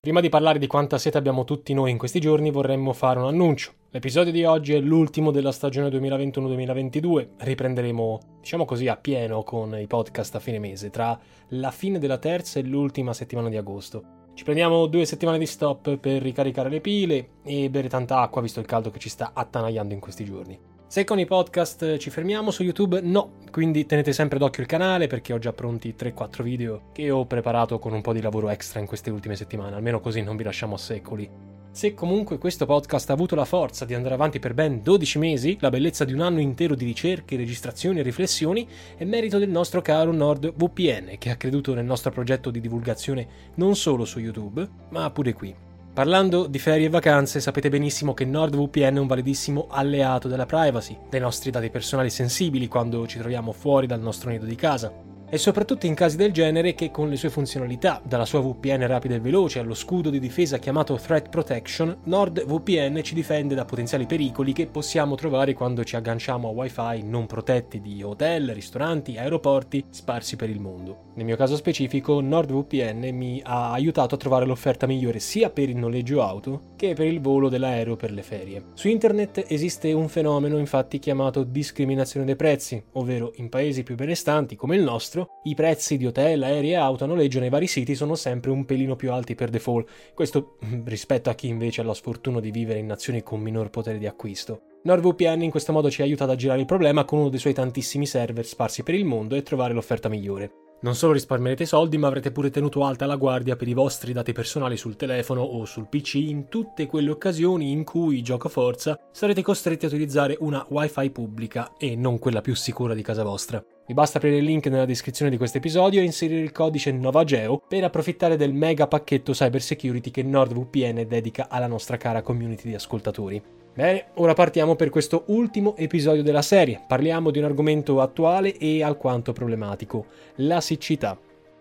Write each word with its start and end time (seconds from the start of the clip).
Prima 0.00 0.20
di 0.20 0.28
parlare 0.28 0.60
di 0.60 0.68
quanta 0.68 0.96
sete 0.96 1.18
abbiamo 1.18 1.42
tutti 1.42 1.74
noi 1.74 1.90
in 1.90 1.98
questi 1.98 2.20
giorni, 2.20 2.52
vorremmo 2.52 2.92
fare 2.92 3.18
un 3.18 3.26
annuncio. 3.26 3.72
L'episodio 3.90 4.30
di 4.30 4.44
oggi 4.44 4.72
è 4.72 4.78
l'ultimo 4.78 5.32
della 5.32 5.50
stagione 5.50 5.88
2021-2022. 5.88 7.30
Riprenderemo, 7.36 8.20
diciamo 8.38 8.64
così, 8.64 8.86
a 8.86 8.96
pieno 8.96 9.42
con 9.42 9.76
i 9.76 9.88
podcast 9.88 10.36
a 10.36 10.38
fine 10.38 10.60
mese, 10.60 10.90
tra 10.90 11.18
la 11.48 11.72
fine 11.72 11.98
della 11.98 12.18
terza 12.18 12.60
e 12.60 12.62
l'ultima 12.62 13.12
settimana 13.12 13.48
di 13.48 13.56
agosto. 13.56 14.28
Ci 14.34 14.44
prendiamo 14.44 14.86
due 14.86 15.04
settimane 15.04 15.36
di 15.36 15.46
stop 15.46 15.96
per 15.96 16.22
ricaricare 16.22 16.68
le 16.68 16.80
pile 16.80 17.30
e 17.42 17.68
bere 17.68 17.88
tanta 17.88 18.20
acqua, 18.20 18.40
visto 18.40 18.60
il 18.60 18.66
caldo 18.66 18.92
che 18.92 19.00
ci 19.00 19.08
sta 19.08 19.32
attanagliando 19.34 19.94
in 19.94 20.00
questi 20.00 20.24
giorni. 20.24 20.77
Se 20.90 21.04
con 21.04 21.18
i 21.18 21.26
podcast 21.26 21.98
ci 21.98 22.08
fermiamo 22.08 22.50
su 22.50 22.62
YouTube, 22.62 23.02
no, 23.02 23.32
quindi 23.50 23.84
tenete 23.84 24.14
sempre 24.14 24.38
d'occhio 24.38 24.62
il 24.62 24.68
canale 24.68 25.06
perché 25.06 25.34
ho 25.34 25.38
già 25.38 25.52
pronti 25.52 25.94
3-4 25.94 26.42
video 26.42 26.88
che 26.94 27.10
ho 27.10 27.26
preparato 27.26 27.78
con 27.78 27.92
un 27.92 28.00
po' 28.00 28.14
di 28.14 28.22
lavoro 28.22 28.48
extra 28.48 28.80
in 28.80 28.86
queste 28.86 29.10
ultime 29.10 29.36
settimane, 29.36 29.76
almeno 29.76 30.00
così 30.00 30.22
non 30.22 30.34
vi 30.36 30.44
lasciamo 30.44 30.76
a 30.76 30.78
secoli. 30.78 31.30
Se 31.70 31.92
comunque 31.92 32.38
questo 32.38 32.64
podcast 32.64 33.10
ha 33.10 33.12
avuto 33.12 33.34
la 33.34 33.44
forza 33.44 33.84
di 33.84 33.92
andare 33.92 34.14
avanti 34.14 34.38
per 34.38 34.54
ben 34.54 34.82
12 34.82 35.18
mesi, 35.18 35.58
la 35.60 35.68
bellezza 35.68 36.06
di 36.06 36.14
un 36.14 36.22
anno 36.22 36.40
intero 36.40 36.74
di 36.74 36.86
ricerche, 36.86 37.36
registrazioni 37.36 37.98
e 37.98 38.02
riflessioni, 38.02 38.66
è 38.96 39.04
merito 39.04 39.36
del 39.36 39.50
nostro 39.50 39.82
caro 39.82 40.10
NordVPN 40.10 41.18
che 41.18 41.28
ha 41.28 41.36
creduto 41.36 41.74
nel 41.74 41.84
nostro 41.84 42.10
progetto 42.10 42.50
di 42.50 42.62
divulgazione 42.62 43.28
non 43.56 43.76
solo 43.76 44.06
su 44.06 44.20
YouTube, 44.20 44.66
ma 44.88 45.10
pure 45.10 45.34
qui. 45.34 45.67
Parlando 45.98 46.46
di 46.46 46.60
ferie 46.60 46.86
e 46.86 46.90
vacanze, 46.90 47.40
sapete 47.40 47.68
benissimo 47.70 48.14
che 48.14 48.24
NordVPN 48.24 48.98
è 48.98 49.00
un 49.00 49.08
validissimo 49.08 49.66
alleato 49.68 50.28
della 50.28 50.46
privacy, 50.46 50.96
dei 51.10 51.18
nostri 51.18 51.50
dati 51.50 51.70
personali 51.70 52.08
sensibili 52.08 52.68
quando 52.68 53.04
ci 53.08 53.18
troviamo 53.18 53.50
fuori 53.50 53.88
dal 53.88 53.98
nostro 53.98 54.30
nido 54.30 54.44
di 54.44 54.54
casa. 54.54 55.07
E 55.30 55.36
soprattutto 55.36 55.84
in 55.84 55.92
casi 55.92 56.16
del 56.16 56.32
genere 56.32 56.74
che 56.74 56.90
con 56.90 57.10
le 57.10 57.16
sue 57.16 57.28
funzionalità, 57.28 58.00
dalla 58.02 58.24
sua 58.24 58.40
VPN 58.40 58.86
rapida 58.86 59.16
e 59.16 59.20
veloce 59.20 59.58
allo 59.58 59.74
scudo 59.74 60.08
di 60.08 60.18
difesa 60.18 60.56
chiamato 60.56 60.94
Threat 60.94 61.28
Protection, 61.28 61.98
NordVPN 62.04 63.02
ci 63.02 63.12
difende 63.12 63.54
da 63.54 63.66
potenziali 63.66 64.06
pericoli 64.06 64.54
che 64.54 64.68
possiamo 64.68 65.16
trovare 65.16 65.52
quando 65.52 65.84
ci 65.84 65.96
agganciamo 65.96 66.48
a 66.48 66.52
wifi 66.52 67.02
non 67.02 67.26
protetti 67.26 67.82
di 67.82 68.02
hotel, 68.02 68.54
ristoranti, 68.54 69.18
aeroporti 69.18 69.84
sparsi 69.90 70.36
per 70.36 70.48
il 70.48 70.60
mondo. 70.60 71.08
Nel 71.16 71.26
mio 71.26 71.36
caso 71.36 71.56
specifico, 71.56 72.20
NordVPN 72.20 73.10
mi 73.12 73.42
ha 73.44 73.72
aiutato 73.72 74.14
a 74.14 74.18
trovare 74.18 74.46
l'offerta 74.46 74.86
migliore 74.86 75.18
sia 75.18 75.50
per 75.50 75.68
il 75.68 75.76
noleggio 75.76 76.22
auto 76.22 76.68
che 76.76 76.94
per 76.94 77.06
il 77.06 77.20
volo 77.20 77.50
dell'aereo 77.50 77.96
per 77.96 78.12
le 78.12 78.22
ferie. 78.22 78.66
Su 78.74 78.88
internet 78.88 79.44
esiste 79.48 79.92
un 79.92 80.08
fenomeno 80.08 80.58
infatti 80.58 81.00
chiamato 81.00 81.42
discriminazione 81.42 82.24
dei 82.24 82.36
prezzi, 82.36 82.82
ovvero 82.92 83.32
in 83.36 83.48
paesi 83.50 83.82
più 83.82 83.96
benestanti 83.96 84.54
come 84.54 84.76
il 84.76 84.82
nostro, 84.84 85.17
i 85.44 85.54
prezzi 85.54 85.96
di 85.96 86.06
hotel, 86.06 86.42
aerei 86.42 86.70
e 86.70 86.76
auto 86.76 87.04
a 87.04 87.06
noleggio 87.06 87.40
nei 87.40 87.48
vari 87.48 87.66
siti 87.66 87.94
sono 87.94 88.14
sempre 88.14 88.50
un 88.50 88.64
pelino 88.64 88.96
più 88.96 89.12
alti 89.12 89.34
per 89.34 89.50
default, 89.50 89.88
questo 90.14 90.58
mm, 90.64 90.86
rispetto 90.86 91.30
a 91.30 91.34
chi 91.34 91.48
invece 91.48 91.80
ha 91.80 91.84
la 91.84 91.94
sfortuna 91.94 92.40
di 92.40 92.50
vivere 92.50 92.78
in 92.78 92.86
nazioni 92.86 93.22
con 93.22 93.40
minor 93.40 93.70
potere 93.70 93.98
di 93.98 94.06
acquisto. 94.06 94.62
NordVPN 94.82 95.42
in 95.42 95.50
questo 95.50 95.72
modo 95.72 95.90
ci 95.90 96.02
aiuta 96.02 96.24
ad 96.24 96.30
aggirare 96.30 96.60
il 96.60 96.66
problema 96.66 97.04
con 97.04 97.18
uno 97.18 97.28
dei 97.28 97.38
suoi 97.38 97.54
tantissimi 97.54 98.06
server 98.06 98.46
sparsi 98.46 98.82
per 98.82 98.94
il 98.94 99.04
mondo 99.04 99.34
e 99.34 99.42
trovare 99.42 99.74
l'offerta 99.74 100.08
migliore. 100.08 100.66
Non 100.80 100.94
solo 100.94 101.12
risparmierete 101.12 101.66
soldi, 101.66 101.98
ma 101.98 102.06
avrete 102.06 102.30
pure 102.30 102.50
tenuto 102.50 102.84
alta 102.84 103.04
la 103.04 103.16
guardia 103.16 103.56
per 103.56 103.66
i 103.66 103.74
vostri 103.74 104.12
dati 104.12 104.32
personali 104.32 104.76
sul 104.76 104.94
telefono 104.94 105.42
o 105.42 105.64
sul 105.64 105.88
PC 105.88 106.14
in 106.14 106.46
tutte 106.48 106.86
quelle 106.86 107.10
occasioni 107.10 107.72
in 107.72 107.82
cui, 107.82 108.22
gioco 108.22 108.48
forza, 108.48 108.96
sarete 109.10 109.42
costretti 109.42 109.86
a 109.86 109.88
utilizzare 109.88 110.36
una 110.38 110.64
WiFi 110.68 111.10
pubblica 111.10 111.72
e 111.76 111.96
non 111.96 112.20
quella 112.20 112.40
più 112.40 112.54
sicura 112.54 112.94
di 112.94 113.02
casa 113.02 113.24
vostra. 113.24 113.60
Vi 113.88 113.94
basta 113.94 114.18
aprire 114.18 114.36
il 114.36 114.44
link 114.44 114.66
nella 114.66 114.84
descrizione 114.84 115.30
di 115.30 115.38
questo 115.38 115.56
episodio 115.56 116.02
e 116.02 116.04
inserire 116.04 116.42
il 116.42 116.52
codice 116.52 116.92
NOVAGEO 116.92 117.62
per 117.66 117.84
approfittare 117.84 118.36
del 118.36 118.52
mega 118.52 118.86
pacchetto 118.86 119.32
cybersecurity 119.32 120.10
che 120.10 120.22
NordVPN 120.22 121.06
dedica 121.08 121.46
alla 121.48 121.66
nostra 121.66 121.96
cara 121.96 122.20
community 122.20 122.68
di 122.68 122.74
ascoltatori. 122.74 123.42
Bene, 123.72 124.08
ora 124.16 124.34
partiamo 124.34 124.76
per 124.76 124.90
questo 124.90 125.24
ultimo 125.28 125.74
episodio 125.74 126.22
della 126.22 126.42
serie. 126.42 126.82
Parliamo 126.86 127.30
di 127.30 127.38
un 127.38 127.46
argomento 127.46 128.02
attuale 128.02 128.58
e 128.58 128.82
alquanto 128.82 129.32
problematico, 129.32 130.04
la 130.34 130.60
siccità. 130.60 131.18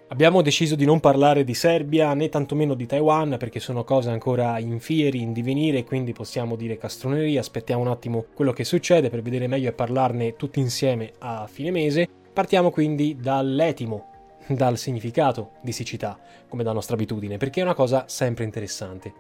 Abbiamo 0.10 0.42
deciso 0.42 0.76
di 0.76 0.86
non 0.86 1.00
parlare 1.00 1.46
di 1.46 1.54
Serbia 1.54 2.14
né 2.14 2.28
tantomeno 2.28 2.74
di 2.76 2.86
Taiwan 2.86 3.38
perché 3.38 3.62
sono 3.62 3.86
cose 3.86 4.10
ancora 4.10 4.60
in 4.60 4.80
fieri, 4.80 5.22
in 5.22 5.32
divenire, 5.32 5.86
quindi 5.86 6.12
possiamo 6.12 6.58
dire 6.58 6.78
castroneria. 6.78 7.40
Aspettiamo 7.40 7.84
un 7.84 7.90
attimo 7.90 8.26
quello 8.34 8.52
che 8.52 8.66
succede 8.66 9.10
per 9.10 9.22
vedere 9.22 9.48
meglio 9.48 9.70
e 9.70 9.74
parlarne 9.74 10.36
tutti 10.36 10.60
insieme 10.60 11.14
a 11.20 11.48
fine 11.48 11.72
mese. 11.72 12.08
Partiamo 12.38 12.70
quindi 12.70 13.18
dall'etimo, 13.20 14.12
dal 14.46 14.78
significato 14.78 15.54
di 15.64 15.72
siccità, 15.72 16.20
come 16.48 16.62
da 16.62 16.72
nostra 16.72 16.94
abitudine, 16.94 17.38
perché 17.38 17.62
è 17.62 17.64
una 17.64 17.74
cosa 17.74 18.04
sempre 18.08 18.44
interessante. 18.44 19.12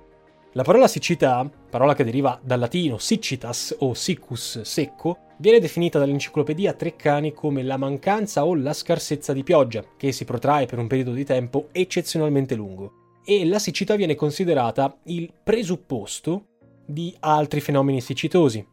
La 0.52 0.62
parola 0.62 0.88
siccità, 0.88 1.50
parola 1.68 1.96
che 1.96 2.04
deriva 2.04 2.40
dal 2.44 2.60
latino 2.60 3.00
siccitas 3.00 3.76
o 3.80 3.96
siccus 3.96 4.62
secco, 4.62 5.18
viene 5.40 5.58
definita 5.58 5.98
dall'enciclopedia 5.98 6.74
Treccani 6.74 7.34
come 7.34 7.64
la 7.64 7.78
mancanza 7.78 8.46
o 8.46 8.54
la 8.54 8.74
scarsezza 8.74 9.34
di 9.34 9.42
pioggia, 9.42 9.84
che 9.98 10.12
si 10.12 10.24
protrae 10.24 10.68
per 10.68 10.78
un 10.78 10.86
periodo 10.86 11.14
di 11.14 11.26
tempo 11.26 11.70
eccezionalmente 11.72 12.54
lungo. 12.54 13.22
E 13.26 13.48
la 13.48 13.58
siccità 13.58 13.96
viene 13.96 14.14
considerata 14.14 14.96
il 15.06 15.34
presupposto 15.44 16.50
di 16.86 17.16
altri 17.22 17.62
fenomeni 17.62 18.00
siccitosi. 18.00 18.64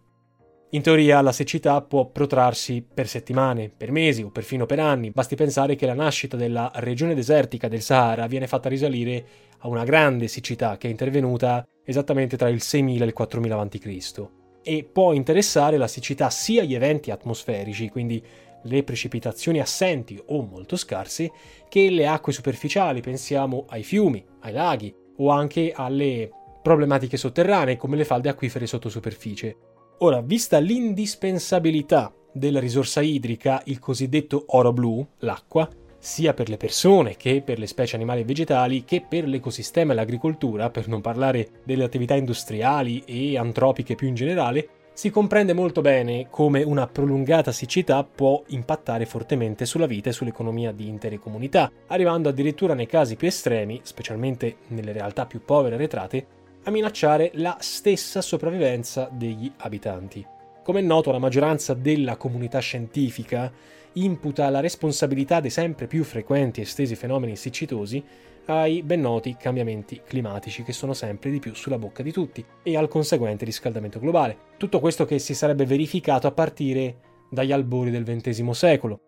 In 0.75 0.83
teoria 0.83 1.21
la 1.21 1.31
siccità 1.31 1.81
può 1.83 2.07
protrarsi 2.07 2.83
per 2.83 3.07
settimane, 3.07 3.69
per 3.69 3.93
mesi 3.93 4.23
o 4.23 4.31
perfino 4.31 4.67
per 4.67 4.81
anni, 4.81 5.13
basti 5.13 5.37
pensare 5.37 5.77
che 5.77 5.87
la 5.87 5.95
nascita 5.95 6.37
della 6.37 6.69
regione 6.75 7.15
desertica 7.15 7.69
del 7.69 7.81
Sahara 7.81 8.27
viene 8.27 8.49
fatta 8.49 8.69
risalire 8.69 9.25
a 9.59 9.69
una 9.69 9.85
grande 9.85 10.27
siccità 10.27 10.77
che 10.77 10.89
è 10.89 10.91
intervenuta 10.91 11.65
esattamente 11.85 12.37
tra 12.37 12.49
il 12.49 12.61
6000 12.61 13.05
e 13.05 13.07
il 13.07 13.13
4000 13.13 13.57
a.C. 13.57 14.29
e 14.65 14.83
può 14.83 15.13
interessare 15.13 15.77
la 15.77 15.87
siccità 15.87 16.29
sia 16.29 16.65
gli 16.65 16.75
eventi 16.75 17.13
atmosferici, 17.13 17.89
quindi 17.89 18.21
le 18.65 18.83
precipitazioni 18.83 19.61
assenti 19.61 20.21
o 20.27 20.43
molto 20.43 20.75
scarse, 20.75 21.31
che 21.69 21.89
le 21.89 22.09
acque 22.09 22.33
superficiali, 22.33 23.01
pensiamo 23.01 23.67
ai 23.69 23.85
fiumi, 23.85 24.25
ai 24.41 24.53
laghi 24.53 24.93
o 25.19 25.29
anche 25.29 25.73
alle 25.73 26.29
problematiche 26.61 27.17
sotterranee 27.17 27.77
come 27.77 27.95
le 27.95 28.05
falde 28.05 28.29
acquifere 28.29 28.67
sotto 28.67 28.89
superficie. 28.89 29.57
Ora, 30.05 30.21
vista 30.21 30.59
l'indispensabilità 30.59 32.13
della 32.31 32.61
risorsa 32.61 33.01
idrica, 33.01 33.63
il 33.65 33.79
cosiddetto 33.79 34.45
oro 34.49 34.71
blu, 34.71 35.07
l'acqua, 35.21 35.67
sia 35.99 36.35
per 36.35 36.51
le 36.51 36.59
persone 36.59 37.17
che 37.17 37.41
per 37.41 37.59
le 37.59 37.67
specie 37.67 37.97
animali 37.97 38.21
e 38.21 38.25
vegetali 38.25 38.85
che 38.85 39.01
per 39.01 39.27
l'ecosistema 39.27 39.93
e 39.93 39.95
l'agricoltura, 39.95 40.69
per 40.69 40.89
non 40.89 41.01
parlare 41.01 41.63
delle 41.65 41.85
attività 41.85 42.15
industriali 42.17 43.03
e 43.07 43.39
antropiche 43.39 43.95
più 43.95 44.07
in 44.07 44.15
generale, 44.15 44.69
si 44.93 45.09
comprende 45.09 45.55
molto 45.55 45.81
bene 45.81 46.27
come 46.29 46.63
una 46.63 46.87
prolungata 46.87 47.51
siccità 47.51 48.05
può 48.05 48.43
impattare 48.49 49.07
fortemente 49.07 49.65
sulla 49.65 49.87
vita 49.87 50.11
e 50.11 50.13
sull'economia 50.13 50.71
di 50.73 50.87
intere 50.87 51.19
comunità, 51.19 51.73
arrivando 51.87 52.29
addirittura 52.29 52.75
nei 52.75 52.87
casi 52.87 53.17
più 53.17 53.27
estremi, 53.27 53.81
specialmente 53.83 54.57
nelle 54.69 54.93
realtà 54.93 55.25
più 55.25 55.43
povere 55.43 55.77
e 55.77 55.79
arretrate, 55.79 56.27
a 56.65 56.71
minacciare 56.71 57.31
la 57.35 57.57
stessa 57.61 58.21
sopravvivenza 58.21 59.09
degli 59.13 59.51
abitanti. 59.59 60.25
Come 60.63 60.81
è 60.81 60.83
noto, 60.83 61.13
la 61.13 61.19
maggioranza 61.19 61.75
della 61.75 62.17
comunità 62.17 62.59
scientifica 62.59 63.53
imputa 63.95 64.49
la 64.49 64.61
responsabilità 64.61 65.41
dei 65.41 65.51
sempre 65.51 65.87
più 65.87 66.05
frequenti 66.05 66.61
e 66.61 66.63
estesi 66.63 66.97
fenomeni 66.97 67.37
siccitosi 67.37 68.03
ai 68.47 68.83
ben 68.83 69.01
noti 69.01 69.37
cambiamenti 69.39 70.01
climatici 70.05 70.63
che 70.63 70.73
sono 70.73 70.93
sempre 70.93 71.31
di 71.31 71.39
più 71.39 71.55
sulla 71.55 71.79
bocca 71.79 72.03
di 72.03 72.13
tutti 72.13 72.45
e 72.63 72.77
al 72.77 72.89
conseguente 72.89 73.45
riscaldamento 73.45 73.99
globale. 73.99 74.37
Tutto 74.57 74.81
questo 74.81 75.05
che 75.05 75.19
si 75.19 75.35
sarebbe 75.35 75.67
verificato 75.67 76.27
a 76.27 76.33
partire 76.33 76.97
dagli 77.31 77.53
albori 77.53 77.91
del 77.91 78.05
XX 78.05 78.51
secolo. 78.51 79.01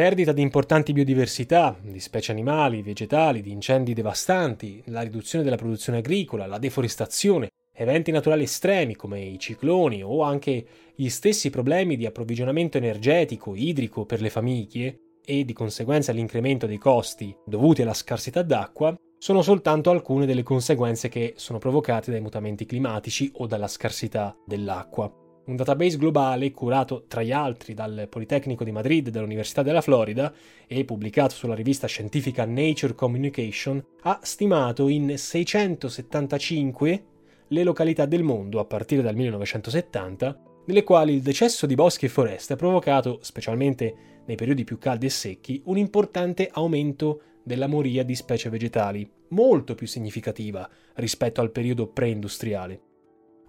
Perdita 0.00 0.32
di 0.32 0.40
importanti 0.40 0.94
biodiversità, 0.94 1.76
di 1.78 2.00
specie 2.00 2.32
animali, 2.32 2.80
vegetali, 2.80 3.42
di 3.42 3.52
incendi 3.52 3.92
devastanti, 3.92 4.82
la 4.86 5.02
riduzione 5.02 5.44
della 5.44 5.58
produzione 5.58 5.98
agricola, 5.98 6.46
la 6.46 6.56
deforestazione, 6.56 7.50
eventi 7.74 8.10
naturali 8.10 8.44
estremi 8.44 8.96
come 8.96 9.20
i 9.20 9.38
cicloni 9.38 10.02
o 10.02 10.22
anche 10.22 10.64
gli 10.94 11.10
stessi 11.10 11.50
problemi 11.50 11.98
di 11.98 12.06
approvvigionamento 12.06 12.78
energetico, 12.78 13.54
idrico 13.54 14.06
per 14.06 14.22
le 14.22 14.30
famiglie 14.30 15.00
e 15.22 15.44
di 15.44 15.52
conseguenza 15.52 16.12
l'incremento 16.12 16.64
dei 16.64 16.78
costi 16.78 17.36
dovuti 17.44 17.82
alla 17.82 17.92
scarsità 17.92 18.40
d'acqua 18.40 18.98
sono 19.18 19.42
soltanto 19.42 19.90
alcune 19.90 20.24
delle 20.24 20.42
conseguenze 20.42 21.10
che 21.10 21.34
sono 21.36 21.58
provocate 21.58 22.10
dai 22.10 22.22
mutamenti 22.22 22.64
climatici 22.64 23.30
o 23.34 23.46
dalla 23.46 23.68
scarsità 23.68 24.34
dell'acqua. 24.46 25.29
Un 25.50 25.56
database 25.56 25.96
globale 25.96 26.52
curato 26.52 27.06
tra 27.08 27.24
gli 27.24 27.32
altri 27.32 27.74
dal 27.74 28.06
Politecnico 28.08 28.62
di 28.62 28.70
Madrid 28.70 29.08
e 29.08 29.10
dall'Università 29.10 29.64
della 29.64 29.80
Florida 29.80 30.32
e 30.68 30.84
pubblicato 30.84 31.34
sulla 31.34 31.56
rivista 31.56 31.88
scientifica 31.88 32.44
Nature 32.44 32.94
Communication 32.94 33.84
ha 34.02 34.20
stimato 34.22 34.86
in 34.86 35.18
675 35.18 37.04
le 37.48 37.64
località 37.64 38.06
del 38.06 38.22
mondo 38.22 38.60
a 38.60 38.64
partire 38.64 39.02
dal 39.02 39.16
1970 39.16 40.40
nelle 40.66 40.84
quali 40.84 41.14
il 41.14 41.20
decesso 41.20 41.66
di 41.66 41.74
boschi 41.74 42.04
e 42.04 42.10
foreste 42.10 42.52
ha 42.52 42.56
provocato, 42.56 43.18
specialmente 43.20 43.94
nei 44.26 44.36
periodi 44.36 44.62
più 44.62 44.78
caldi 44.78 45.06
e 45.06 45.10
secchi, 45.10 45.60
un 45.64 45.76
importante 45.78 46.48
aumento 46.52 47.22
della 47.42 47.66
moria 47.66 48.04
di 48.04 48.14
specie 48.14 48.50
vegetali, 48.50 49.10
molto 49.30 49.74
più 49.74 49.88
significativa 49.88 50.70
rispetto 50.94 51.40
al 51.40 51.50
periodo 51.50 51.88
preindustriale. 51.88 52.82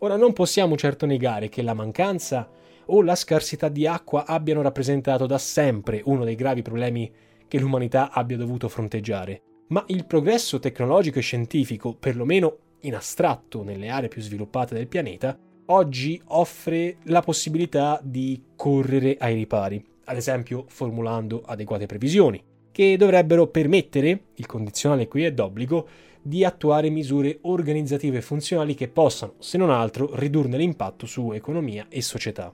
Ora 0.03 0.15
non 0.15 0.33
possiamo 0.33 0.75
certo 0.77 1.05
negare 1.05 1.47
che 1.47 1.61
la 1.61 1.75
mancanza 1.75 2.49
o 2.85 3.03
la 3.03 3.13
scarsità 3.13 3.69
di 3.69 3.85
acqua 3.85 4.25
abbiano 4.25 4.63
rappresentato 4.63 5.27
da 5.27 5.37
sempre 5.37 6.01
uno 6.05 6.23
dei 6.23 6.33
gravi 6.33 6.63
problemi 6.63 7.11
che 7.47 7.59
l'umanità 7.59 8.09
abbia 8.09 8.35
dovuto 8.35 8.67
fronteggiare, 8.67 9.41
ma 9.67 9.83
il 9.89 10.07
progresso 10.07 10.57
tecnologico 10.57 11.19
e 11.19 11.21
scientifico, 11.21 11.93
perlomeno 11.93 12.57
in 12.81 12.95
astratto 12.95 13.61
nelle 13.61 13.89
aree 13.89 14.09
più 14.09 14.23
sviluppate 14.23 14.73
del 14.73 14.87
pianeta, 14.87 15.37
oggi 15.65 16.19
offre 16.29 16.97
la 17.03 17.21
possibilità 17.21 17.99
di 18.01 18.41
correre 18.55 19.17
ai 19.19 19.35
ripari, 19.35 19.85
ad 20.05 20.17
esempio 20.17 20.65
formulando 20.67 21.43
adeguate 21.45 21.85
previsioni, 21.85 22.43
che 22.71 22.97
dovrebbero 22.97 23.45
permettere, 23.47 24.23
il 24.33 24.47
condizionale 24.47 25.07
qui 25.07 25.25
è 25.25 25.31
d'obbligo, 25.31 25.87
di 26.21 26.45
attuare 26.45 26.89
misure 26.89 27.39
organizzative 27.41 28.17
e 28.17 28.21
funzionali 28.21 28.73
che 28.73 28.87
possano, 28.87 29.35
se 29.39 29.57
non 29.57 29.69
altro, 29.69 30.15
ridurne 30.15 30.57
l'impatto 30.57 31.05
su 31.05 31.31
economia 31.31 31.87
e 31.89 32.01
società. 32.01 32.53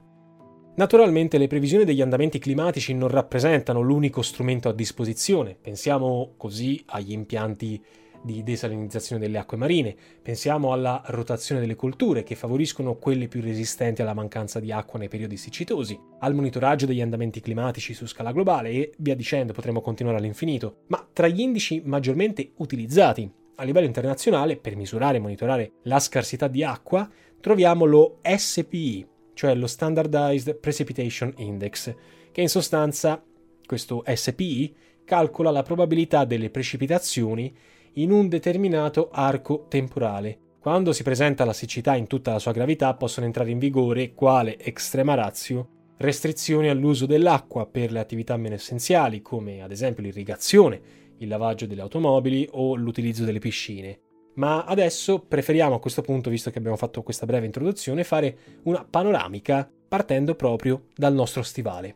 Naturalmente 0.75 1.39
le 1.39 1.47
previsioni 1.47 1.85
degli 1.85 2.01
andamenti 2.01 2.37
climatici 2.37 2.93
non 2.93 3.09
rappresentano 3.09 3.81
l'unico 3.81 4.21
strumento 4.21 4.69
a 4.69 4.73
disposizione, 4.73 5.57
pensiamo 5.59 6.33
così 6.37 6.83
agli 6.87 7.11
impianti 7.11 7.83
di 8.21 8.43
desalinizzazione 8.43 9.21
delle 9.21 9.39
acque 9.39 9.57
marine, 9.57 9.95
pensiamo 10.21 10.71
alla 10.73 11.01
rotazione 11.07 11.61
delle 11.61 11.75
colture 11.75 12.23
che 12.23 12.35
favoriscono 12.35 12.95
quelle 12.95 13.27
più 13.27 13.41
resistenti 13.41 14.01
alla 14.01 14.13
mancanza 14.13 14.59
di 14.59 14.71
acqua 14.71 14.99
nei 14.99 15.07
periodi 15.07 15.37
siccitosi, 15.37 15.99
al 16.19 16.35
monitoraggio 16.35 16.85
degli 16.85 17.01
andamenti 17.01 17.39
climatici 17.39 17.93
su 17.93 18.05
scala 18.05 18.31
globale 18.31 18.69
e 18.69 18.93
via 18.97 19.15
dicendo, 19.15 19.53
potremmo 19.53 19.81
continuare 19.81 20.17
all'infinito. 20.17 20.83
Ma 20.87 21.07
tra 21.11 21.27
gli 21.27 21.39
indici 21.39 21.81
maggiormente 21.85 22.51
utilizzati 22.57 23.31
a 23.59 23.63
livello 23.63 23.87
internazionale 23.87 24.57
per 24.57 24.75
misurare 24.75 25.17
e 25.17 25.19
monitorare 25.19 25.71
la 25.83 25.99
scarsità 25.99 26.47
di 26.47 26.63
acqua, 26.63 27.09
troviamo 27.41 27.85
lo 27.85 28.19
SPI, 28.21 29.05
cioè 29.33 29.55
lo 29.55 29.67
Standardized 29.67 30.55
Precipitation 30.55 31.33
Index, 31.37 31.93
che 32.31 32.41
in 32.41 32.49
sostanza 32.49 33.23
questo 33.65 34.03
SPI 34.05 34.75
calcola 35.03 35.51
la 35.51 35.63
probabilità 35.63 36.25
delle 36.25 36.49
precipitazioni 36.49 37.55
in 37.93 38.11
un 38.11 38.27
determinato 38.27 39.09
arco 39.11 39.65
temporale. 39.67 40.37
Quando 40.59 40.91
si 40.91 41.01
presenta 41.01 41.45
la 41.45 41.53
siccità 41.53 41.95
in 41.95 42.07
tutta 42.07 42.33
la 42.33 42.39
sua 42.39 42.51
gravità 42.51 42.93
possono 42.93 43.25
entrare 43.25 43.49
in 43.49 43.57
vigore, 43.57 44.13
quale 44.13 44.59
extrema 44.59 45.15
ratio, 45.15 45.69
restrizioni 45.97 46.69
all'uso 46.69 47.05
dell'acqua 47.05 47.65
per 47.65 47.91
le 47.91 47.99
attività 47.99 48.37
meno 48.37 48.55
essenziali, 48.55 49.21
come 49.21 49.63
ad 49.63 49.71
esempio 49.71 50.03
l'irrigazione, 50.03 51.05
il 51.17 51.27
lavaggio 51.27 51.65
delle 51.65 51.81
automobili 51.81 52.47
o 52.51 52.75
l'utilizzo 52.75 53.23
delle 53.23 53.39
piscine. 53.39 53.99
Ma 54.35 54.63
adesso 54.65 55.19
preferiamo 55.19 55.75
a 55.75 55.79
questo 55.79 56.01
punto, 56.01 56.29
visto 56.29 56.51
che 56.51 56.59
abbiamo 56.59 56.77
fatto 56.77 57.01
questa 57.01 57.25
breve 57.25 57.45
introduzione, 57.45 58.03
fare 58.03 58.37
una 58.63 58.85
panoramica 58.87 59.69
partendo 59.87 60.35
proprio 60.35 60.87
dal 60.95 61.13
nostro 61.13 61.41
stivale. 61.41 61.95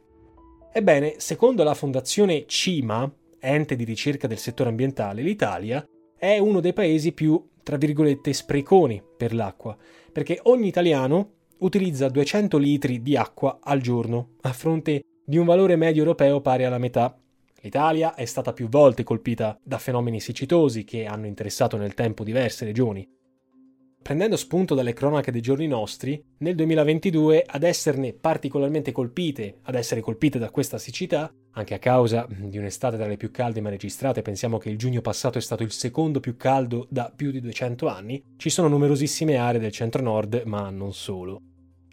Ebbene, 0.74 1.16
secondo 1.18 1.64
la 1.64 1.74
fondazione 1.74 2.46
CIMA, 2.48 3.12
ente 3.40 3.76
di 3.76 3.84
ricerca 3.84 4.28
del 4.28 4.38
settore 4.38 4.70
ambientale, 4.70 5.22
l'Italia 5.22 5.86
è 6.18 6.38
uno 6.38 6.60
dei 6.60 6.74
paesi 6.74 7.12
più, 7.12 7.44
tra 7.62 7.78
virgolette, 7.78 8.32
spreconi 8.32 9.04
per 9.18 9.34
l'acqua, 9.34 9.78
perché 10.12 10.40
ogni 10.44 10.68
italiano 10.68 11.34
utilizza 11.60 12.10
200 12.10 12.58
litri 12.58 13.02
di 13.02 13.16
acqua 13.16 13.60
al 13.62 13.82
giorno, 13.82 14.36
a 14.42 14.54
fronte 14.54 15.02
di 15.26 15.38
un 15.38 15.46
valore 15.46 15.76
medio 15.76 16.02
europeo 16.02 16.42
pari 16.42 16.64
alla 16.64 16.78
metà. 16.78 17.16
L'Italia 17.62 18.16
è 18.16 18.26
stata 18.26 18.54
più 18.54 18.68
volte 18.68 19.04
colpita 19.04 19.58
da 19.64 19.78
fenomeni 19.78 20.20
siccitosi 20.20 20.84
che 20.84 21.06
hanno 21.06 21.28
interessato 21.28 21.78
nel 21.78 21.94
tempo 21.94 22.24
diverse 22.24 22.66
regioni, 22.66 23.08
Prendendo 24.02 24.36
spunto 24.36 24.74
dalle 24.74 24.94
cronache 24.94 25.32
dei 25.32 25.42
giorni 25.42 25.68
nostri, 25.68 26.22
nel 26.40 26.56
2022 26.56 27.44
ad 27.46 27.62
esserne 27.62 28.14
particolarmente 28.14 28.92
colpite, 28.92 29.60
ad 29.62 29.76
essere 29.76 30.02
colpite 30.02 30.40
da 30.40 30.50
questa 30.50 30.80
siccità, 30.80 31.32
anche 31.52 31.76
a 31.76 31.80
causa 31.80 32.26
di 32.28 32.58
un'estate 32.58 32.98
tra 32.98 33.06
le 33.06 33.16
più 33.16 33.30
calde 33.30 33.62
mai 33.62 33.74
registrate, 33.74 34.24
pensiamo 34.24 34.58
che 34.58 34.70
il 34.70 34.78
giugno 34.78 35.02
passato 35.02 35.38
è 35.38 35.42
stato 35.42 35.62
il 35.62 35.72
secondo 35.72 36.20
più 36.20 36.36
caldo 36.36 36.88
da 36.90 37.14
più 37.16 37.30
di 37.30 37.42
200 37.42 37.88
anni, 37.88 38.24
ci 38.38 38.50
sono 38.50 38.68
numerosissime 38.70 39.36
aree 39.36 39.60
del 39.60 39.72
centro-nord, 39.72 40.42
ma 40.46 40.72
non 40.72 40.94
solo. 40.94 41.40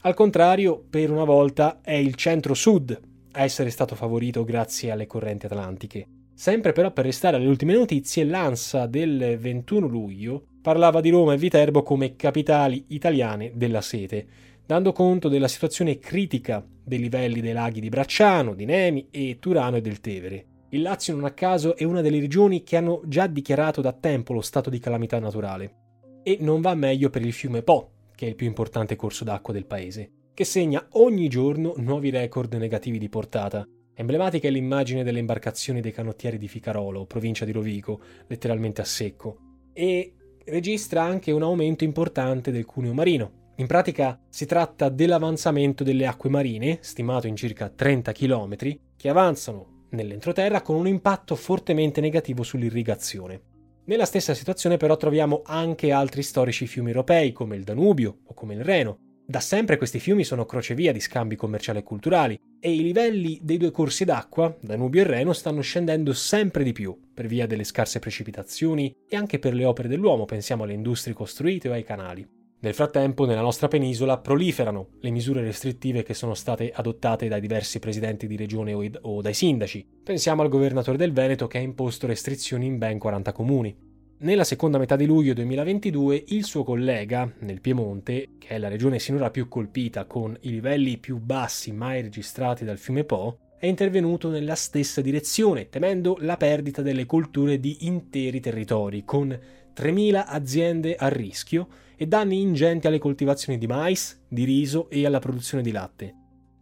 Al 0.00 0.14
contrario, 0.14 0.82
per 0.88 1.10
una 1.10 1.24
volta 1.24 1.82
è 1.82 1.92
il 1.92 2.14
centro-sud 2.14 3.07
a 3.38 3.44
essere 3.44 3.70
stato 3.70 3.94
favorito 3.94 4.44
grazie 4.44 4.90
alle 4.90 5.06
correnti 5.06 5.46
atlantiche. 5.46 6.06
Sempre 6.34 6.72
però 6.72 6.92
per 6.92 7.04
restare 7.04 7.36
alle 7.36 7.46
ultime 7.46 7.74
notizie, 7.74 8.24
l'ANSA 8.24 8.86
del 8.86 9.38
21 9.38 9.86
luglio 9.86 10.46
parlava 10.60 11.00
di 11.00 11.10
Roma 11.10 11.34
e 11.34 11.36
Viterbo 11.36 11.82
come 11.82 12.16
capitali 12.16 12.84
italiane 12.88 13.52
della 13.54 13.80
sete, 13.80 14.26
dando 14.66 14.92
conto 14.92 15.28
della 15.28 15.48
situazione 15.48 15.98
critica 15.98 16.64
dei 16.84 16.98
livelli 16.98 17.40
dei 17.40 17.52
laghi 17.52 17.80
di 17.80 17.88
Bracciano, 17.88 18.54
di 18.54 18.64
Nemi 18.64 19.08
e 19.10 19.38
Turano 19.40 19.76
e 19.76 19.80
del 19.80 20.00
Tevere. 20.00 20.46
Il 20.70 20.82
Lazio 20.82 21.14
non 21.14 21.24
a 21.24 21.30
caso 21.30 21.76
è 21.76 21.84
una 21.84 22.02
delle 22.02 22.20
regioni 22.20 22.62
che 22.62 22.76
hanno 22.76 23.00
già 23.06 23.26
dichiarato 23.26 23.80
da 23.80 23.92
tempo 23.92 24.32
lo 24.32 24.42
stato 24.42 24.68
di 24.68 24.78
calamità 24.78 25.18
naturale. 25.18 25.74
E 26.22 26.38
non 26.40 26.60
va 26.60 26.74
meglio 26.74 27.08
per 27.08 27.24
il 27.24 27.32
fiume 27.32 27.62
Po, 27.62 27.92
che 28.14 28.26
è 28.26 28.28
il 28.28 28.34
più 28.34 28.46
importante 28.46 28.94
corso 28.94 29.24
d'acqua 29.24 29.54
del 29.54 29.64
paese, 29.64 30.10
che 30.38 30.44
segna 30.44 30.86
ogni 30.92 31.26
giorno 31.26 31.74
nuovi 31.78 32.10
record 32.10 32.54
negativi 32.54 32.98
di 32.98 33.08
portata. 33.08 33.66
Emblematica 33.92 34.46
è 34.46 34.52
l'immagine 34.52 35.02
delle 35.02 35.18
imbarcazioni 35.18 35.80
dei 35.80 35.90
canottieri 35.90 36.38
di 36.38 36.46
Ficarolo, 36.46 37.06
provincia 37.06 37.44
di 37.44 37.50
Rovigo, 37.50 38.00
letteralmente 38.28 38.80
a 38.80 38.84
secco. 38.84 39.38
E 39.72 40.14
registra 40.44 41.02
anche 41.02 41.32
un 41.32 41.42
aumento 41.42 41.82
importante 41.82 42.52
del 42.52 42.66
cuneo 42.66 42.94
marino. 42.94 43.52
In 43.56 43.66
pratica 43.66 44.16
si 44.28 44.46
tratta 44.46 44.88
dell'avanzamento 44.90 45.82
delle 45.82 46.06
acque 46.06 46.30
marine, 46.30 46.78
stimato 46.82 47.26
in 47.26 47.34
circa 47.34 47.68
30 47.68 48.12
km, 48.12 48.56
che 48.96 49.08
avanzano 49.08 49.86
nell'entroterra 49.90 50.62
con 50.62 50.76
un 50.76 50.86
impatto 50.86 51.34
fortemente 51.34 52.00
negativo 52.00 52.44
sull'irrigazione. 52.44 53.40
Nella 53.86 54.04
stessa 54.04 54.34
situazione 54.34 54.76
però 54.76 54.96
troviamo 54.96 55.42
anche 55.44 55.90
altri 55.90 56.22
storici 56.22 56.68
fiumi 56.68 56.90
europei 56.90 57.32
come 57.32 57.56
il 57.56 57.64
Danubio 57.64 58.18
o 58.24 58.34
come 58.34 58.54
il 58.54 58.62
Reno, 58.62 59.00
da 59.30 59.40
sempre 59.40 59.76
questi 59.76 60.00
fiumi 60.00 60.24
sono 60.24 60.46
crocevia 60.46 60.90
di 60.90 61.00
scambi 61.00 61.36
commerciali 61.36 61.80
e 61.80 61.82
culturali 61.82 62.40
e 62.58 62.72
i 62.72 62.80
livelli 62.80 63.38
dei 63.42 63.58
due 63.58 63.70
corsi 63.70 64.06
d'acqua, 64.06 64.56
Danubio 64.58 65.02
e 65.02 65.04
Reno, 65.04 65.34
stanno 65.34 65.60
scendendo 65.60 66.14
sempre 66.14 66.64
di 66.64 66.72
più 66.72 66.98
per 67.12 67.26
via 67.26 67.46
delle 67.46 67.64
scarse 67.64 67.98
precipitazioni 67.98 68.90
e 69.06 69.16
anche 69.16 69.38
per 69.38 69.52
le 69.52 69.66
opere 69.66 69.88
dell'uomo, 69.88 70.24
pensiamo 70.24 70.62
alle 70.62 70.72
industrie 70.72 71.12
costruite 71.12 71.68
o 71.68 71.72
ai 71.72 71.84
canali. 71.84 72.26
Nel 72.60 72.72
frattempo, 72.72 73.26
nella 73.26 73.42
nostra 73.42 73.68
penisola 73.68 74.16
proliferano 74.18 74.92
le 75.00 75.10
misure 75.10 75.42
restrittive 75.42 76.02
che 76.02 76.14
sono 76.14 76.32
state 76.32 76.72
adottate 76.74 77.28
dai 77.28 77.42
diversi 77.42 77.80
presidenti 77.80 78.26
di 78.26 78.34
regione 78.34 78.72
o 79.02 79.20
dai 79.20 79.34
sindaci. 79.34 79.86
Pensiamo 80.02 80.40
al 80.40 80.48
governatore 80.48 80.96
del 80.96 81.12
Veneto 81.12 81.46
che 81.46 81.58
ha 81.58 81.60
imposto 81.60 82.06
restrizioni 82.06 82.64
in 82.64 82.78
ben 82.78 82.98
40 82.98 83.32
comuni. 83.32 83.76
Nella 84.20 84.42
seconda 84.42 84.78
metà 84.78 84.96
di 84.96 85.06
luglio 85.06 85.32
2022 85.32 86.24
il 86.28 86.42
suo 86.42 86.64
collega, 86.64 87.32
nel 87.38 87.60
Piemonte, 87.60 88.30
che 88.36 88.48
è 88.48 88.58
la 88.58 88.66
regione 88.66 88.98
sinora 88.98 89.30
più 89.30 89.46
colpita 89.46 90.06
con 90.06 90.36
i 90.40 90.50
livelli 90.50 90.98
più 90.98 91.18
bassi 91.18 91.70
mai 91.70 92.02
registrati 92.02 92.64
dal 92.64 92.78
fiume 92.78 93.04
Po, 93.04 93.38
è 93.60 93.66
intervenuto 93.66 94.28
nella 94.28 94.56
stessa 94.56 95.00
direzione, 95.00 95.68
temendo 95.68 96.16
la 96.18 96.36
perdita 96.36 96.82
delle 96.82 97.06
colture 97.06 97.60
di 97.60 97.86
interi 97.86 98.40
territori, 98.40 99.04
con 99.04 99.28
3.000 99.28 100.24
aziende 100.26 100.96
a 100.96 101.06
rischio 101.06 101.68
e 101.94 102.08
danni 102.08 102.40
ingenti 102.40 102.88
alle 102.88 102.98
coltivazioni 102.98 103.56
di 103.56 103.68
mais, 103.68 104.20
di 104.26 104.42
riso 104.42 104.90
e 104.90 105.06
alla 105.06 105.20
produzione 105.20 105.62
di 105.62 105.70
latte. 105.70 106.17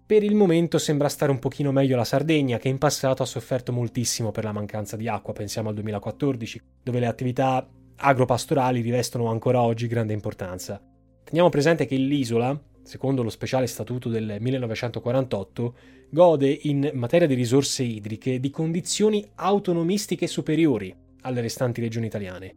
Per 0.06 0.22
il 0.22 0.36
momento 0.36 0.78
sembra 0.78 1.08
stare 1.08 1.32
un 1.32 1.40
pochino 1.40 1.72
meglio 1.72 1.96
la 1.96 2.04
Sardegna, 2.04 2.58
che 2.58 2.68
in 2.68 2.78
passato 2.78 3.24
ha 3.24 3.26
sofferto 3.26 3.72
moltissimo 3.72 4.30
per 4.30 4.44
la 4.44 4.52
mancanza 4.52 4.94
di 4.94 5.08
acqua, 5.08 5.32
pensiamo 5.32 5.70
al 5.70 5.74
2014, 5.74 6.62
dove 6.80 7.00
le 7.00 7.06
attività 7.06 7.68
agropastorali 7.96 8.82
rivestono 8.82 9.26
ancora 9.26 9.62
oggi 9.62 9.88
grande 9.88 10.12
importanza. 10.12 10.80
Teniamo 11.24 11.48
presente 11.48 11.86
che 11.86 11.96
l'isola, 11.96 12.56
secondo 12.84 13.24
lo 13.24 13.30
speciale 13.30 13.66
statuto 13.66 14.08
del 14.08 14.36
1948, 14.38 15.74
gode 16.08 16.56
in 16.62 16.88
materia 16.94 17.26
di 17.26 17.34
risorse 17.34 17.82
idriche 17.82 18.38
di 18.38 18.50
condizioni 18.50 19.28
autonomistiche 19.34 20.28
superiori 20.28 20.94
alle 21.22 21.40
restanti 21.40 21.80
regioni 21.80 22.06
italiane. 22.06 22.54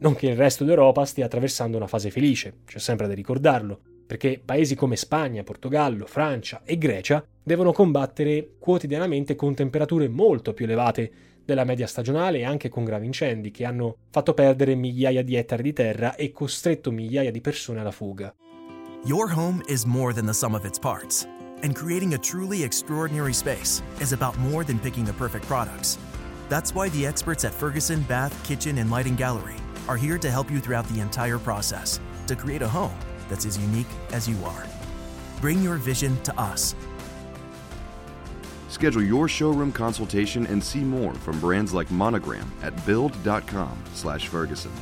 Non 0.00 0.14
che 0.14 0.26
il 0.26 0.36
resto 0.36 0.64
d'Europa 0.64 1.06
stia 1.06 1.24
attraversando 1.24 1.78
una 1.78 1.86
fase 1.86 2.10
felice, 2.10 2.58
c'è 2.66 2.78
sempre 2.78 3.06
da 3.06 3.14
ricordarlo, 3.14 3.80
perché 4.10 4.42
paesi 4.44 4.74
come 4.74 4.96
Spagna, 4.96 5.44
Portogallo, 5.44 6.04
Francia 6.04 6.62
e 6.64 6.76
Grecia 6.78 7.24
devono 7.40 7.70
combattere 7.70 8.54
quotidianamente 8.58 9.36
con 9.36 9.54
temperature 9.54 10.08
molto 10.08 10.52
più 10.52 10.64
elevate 10.64 11.12
della 11.44 11.62
media 11.62 11.86
stagionale 11.86 12.38
e 12.38 12.44
anche 12.44 12.68
con 12.68 12.82
gravi 12.82 13.06
incendi 13.06 13.52
che 13.52 13.64
hanno 13.64 13.98
fatto 14.10 14.34
perdere 14.34 14.74
migliaia 14.74 15.22
di 15.22 15.36
ettari 15.36 15.62
di 15.62 15.72
terra 15.72 16.16
e 16.16 16.32
costretto 16.32 16.90
migliaia 16.90 17.30
di 17.30 17.40
persone 17.40 17.78
alla 17.78 17.92
fuga. 17.92 18.34
Your 19.04 19.30
home 19.32 19.62
is 19.68 19.84
more 19.84 20.12
than 20.12 20.26
the 20.26 20.34
sum 20.34 20.56
of 20.56 20.64
its 20.64 20.76
parts, 20.80 21.28
and 21.62 21.72
creating 21.72 22.14
a 22.14 22.18
truly 22.18 22.64
extraordinary 22.64 23.32
space 23.32 23.80
is 24.00 24.12
about 24.12 24.36
more 24.38 24.64
than 24.64 24.80
picking 24.80 25.04
the 25.04 25.14
perfect 25.14 25.46
products. 25.46 25.98
That's 26.48 26.74
why 26.74 26.88
the 26.88 27.06
experts 27.06 27.44
at 27.44 27.54
Ferguson 27.54 28.02
Bath, 28.08 28.34
Kitchen, 28.42 28.78
and 28.78 28.90
Lighting 28.90 29.14
Gallery 29.14 29.58
are 29.86 29.96
here 29.96 30.18
to 30.18 30.28
help 30.28 30.50
you 30.50 30.58
throughout 30.58 30.88
the 30.88 30.98
entire 30.98 31.38
process 31.38 32.00
to 32.26 32.34
create 32.34 32.62
a 32.62 32.68
home 32.68 32.98
that's 33.30 33.46
as 33.46 33.56
unique 33.56 33.86
as 34.12 34.28
you 34.28 34.36
are. 34.44 34.66
Bring 35.40 35.62
your 35.62 35.76
vision 35.76 36.20
to 36.24 36.38
us. 36.38 36.74
Schedule 38.68 39.02
your 39.02 39.26
showroom 39.28 39.72
consultation 39.72 40.46
and 40.46 40.62
see 40.62 40.80
more 40.80 41.14
from 41.14 41.40
brands 41.40 41.72
like 41.72 41.90
Monogram 41.90 42.52
at 42.62 42.74
build.com/ferguson. 42.84 44.72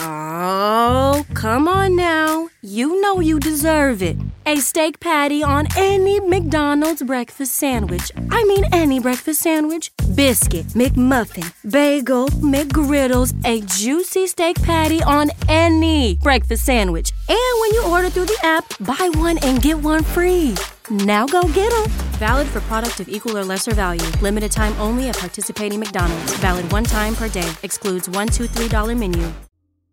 Oh, 0.00 1.24
come 1.34 1.66
on 1.68 1.96
now. 1.96 2.48
You 2.62 3.00
know 3.00 3.20
you 3.20 3.40
deserve 3.40 4.02
it. 4.02 4.16
A 4.48 4.56
steak 4.60 4.98
patty 4.98 5.42
on 5.42 5.66
any 5.76 6.20
McDonald's 6.20 7.02
breakfast 7.02 7.52
sandwich. 7.52 8.10
I 8.30 8.42
mean, 8.44 8.64
any 8.72 8.98
breakfast 8.98 9.42
sandwich. 9.42 9.92
Biscuit, 10.14 10.64
McMuffin, 10.68 11.52
bagel, 11.70 12.28
McGriddles, 12.28 13.34
a 13.44 13.60
juicy 13.60 14.26
steak 14.26 14.56
patty 14.62 15.02
on 15.02 15.30
any 15.50 16.14
breakfast 16.22 16.64
sandwich. 16.64 17.12
And 17.28 17.60
when 17.60 17.74
you 17.74 17.84
order 17.88 18.08
through 18.08 18.24
the 18.24 18.38
app, 18.42 18.64
buy 18.80 19.10
one 19.20 19.36
and 19.44 19.60
get 19.60 19.76
one 19.80 20.02
free. 20.02 20.54
Now 20.88 21.26
go 21.26 21.42
get 21.42 21.70
them. 21.70 21.84
Valid 22.16 22.46
for 22.46 22.62
product 22.62 23.00
of 23.00 23.10
equal 23.10 23.36
or 23.36 23.44
lesser 23.44 23.74
value. 23.74 24.06
Limited 24.22 24.50
time 24.50 24.72
only 24.80 25.10
at 25.10 25.18
participating 25.18 25.78
McDonald's. 25.78 26.32
Valid 26.38 26.72
one 26.72 26.84
time 26.84 27.14
per 27.14 27.28
day. 27.28 27.52
Excludes 27.62 28.08
$1, 28.08 28.26
$2, 28.26 28.48
$3 28.48 28.98
menu. 28.98 29.30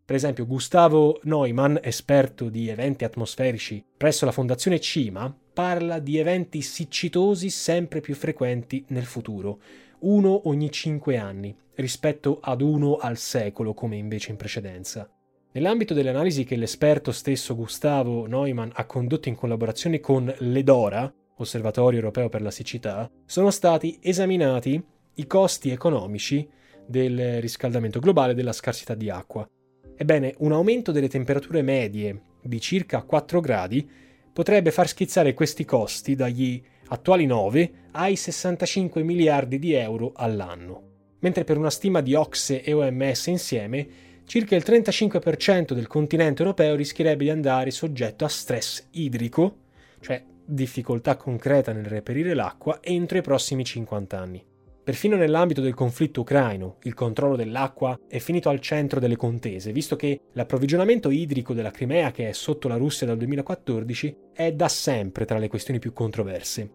Per 0.06 0.16
esempio, 0.16 0.46
Gustavo 0.46 1.20
Neumann, 1.24 1.78
esperto 1.82 2.50
di 2.50 2.70
eventi 2.70 3.06
atmosferici 3.06 3.84
presso 3.98 4.26
la 4.26 4.32
Fondazione 4.32 4.80
CIMA, 4.80 5.36
parla 5.52 5.98
di 5.98 6.20
eventi 6.20 6.62
siccitosi 6.62 7.50
sempre 7.50 8.02
più 8.02 8.14
frequenti 8.14 8.86
nel 8.90 9.06
futuro, 9.06 9.60
uno 10.02 10.48
ogni 10.48 10.70
cinque 10.72 11.18
anni, 11.18 11.58
rispetto 11.76 12.38
ad 12.40 12.62
uno 12.62 12.98
al 12.98 13.18
secolo 13.18 13.74
come 13.74 13.96
invece 13.96 14.30
in 14.30 14.38
precedenza. 14.38 15.10
Nell'ambito 15.54 15.96
delle 15.96 16.10
analisi 16.10 16.44
che 16.44 16.56
l'esperto 16.56 17.12
stesso 17.12 17.56
Gustavo 17.56 18.28
Neumann 18.28 18.70
ha 18.74 18.86
condotto 18.86 19.28
in 19.28 19.36
collaborazione 19.36 20.00
con 20.00 20.32
l'EDORA, 20.38 21.12
Osservatorio 21.38 21.98
Europeo 21.98 22.30
per 22.30 22.44
la 22.44 22.52
Siccità, 22.52 23.10
sono 23.26 23.50
stati 23.50 23.98
esaminati 24.04 24.80
i 25.16 25.26
costi 25.26 25.72
economici 25.72 26.48
del 26.86 27.42
riscaldamento 27.42 28.00
globale 28.00 28.34
e 28.34 28.36
della 28.36 28.54
scarsità 28.54 28.94
di 28.94 29.10
acqua. 29.10 29.50
Ebbene, 29.98 30.36
un 30.40 30.52
aumento 30.52 30.92
delle 30.92 31.08
temperature 31.08 31.62
medie 31.62 32.22
di 32.42 32.60
circa 32.60 33.02
4 33.02 33.40
gradi 33.40 33.90
potrebbe 34.32 34.72
far 34.72 34.88
schizzare 34.88 35.34
questi 35.34 35.64
costi 35.64 36.16
dagli 36.16 36.62
attuali 36.88 37.26
9 37.26 37.72
ai 37.92 38.16
65 38.16 39.02
miliardi 39.04 39.58
di 39.58 39.74
euro 39.74 40.12
all'anno, 40.14 40.82
mentre 41.20 41.46
per 41.46 41.58
una 41.58 41.70
stima 41.70 42.02
di 42.02 42.14
Ocse 42.14 42.62
e 42.62 42.74
OMS 42.74 43.28
insieme, 43.28 43.88
circa 44.26 44.56
il 44.56 44.64
35% 44.66 45.74
del 45.74 45.88
continente 45.88 46.44
europeo 46.44 46.76
rischierebbe 46.76 47.24
di 47.24 47.30
andare 47.30 47.72
soggetto 47.72 48.26
a 48.26 48.30
stress 48.30 48.88
idrico, 48.92 49.60
cioè 50.02 50.22
difficoltà 50.44 51.16
concreta 51.16 51.72
nel 51.72 51.86
reperire 51.86 52.34
l'acqua, 52.34 52.80
entro 52.82 53.18
i 53.18 53.22
prossimi 53.22 53.64
50 53.64 54.20
anni. 54.20 54.46
Perfino 54.86 55.16
nell'ambito 55.16 55.62
del 55.62 55.74
conflitto 55.74 56.22
ucraino, 56.22 56.78
il 56.84 56.94
controllo 56.94 57.36
dell'acqua 57.36 58.00
è 58.08 58.20
finito 58.20 58.50
al 58.50 58.60
centro 58.60 59.00
delle 59.00 59.16
contese, 59.16 59.72
visto 59.72 59.96
che 59.96 60.20
l'approvvigionamento 60.34 61.10
idrico 61.10 61.56
della 61.56 61.72
Crimea, 61.72 62.12
che 62.12 62.30
è 62.30 62.34
sotto 62.34 62.68
la 62.68 62.76
Russia 62.78 63.08
dal 63.08 63.18
2014, 63.18 64.16
è 64.32 64.52
da 64.54 64.68
sempre 64.68 65.26
tra 65.26 65.40
le 65.40 65.48
questioni 65.48 65.80
più 65.80 65.92
controverse. 65.92 66.70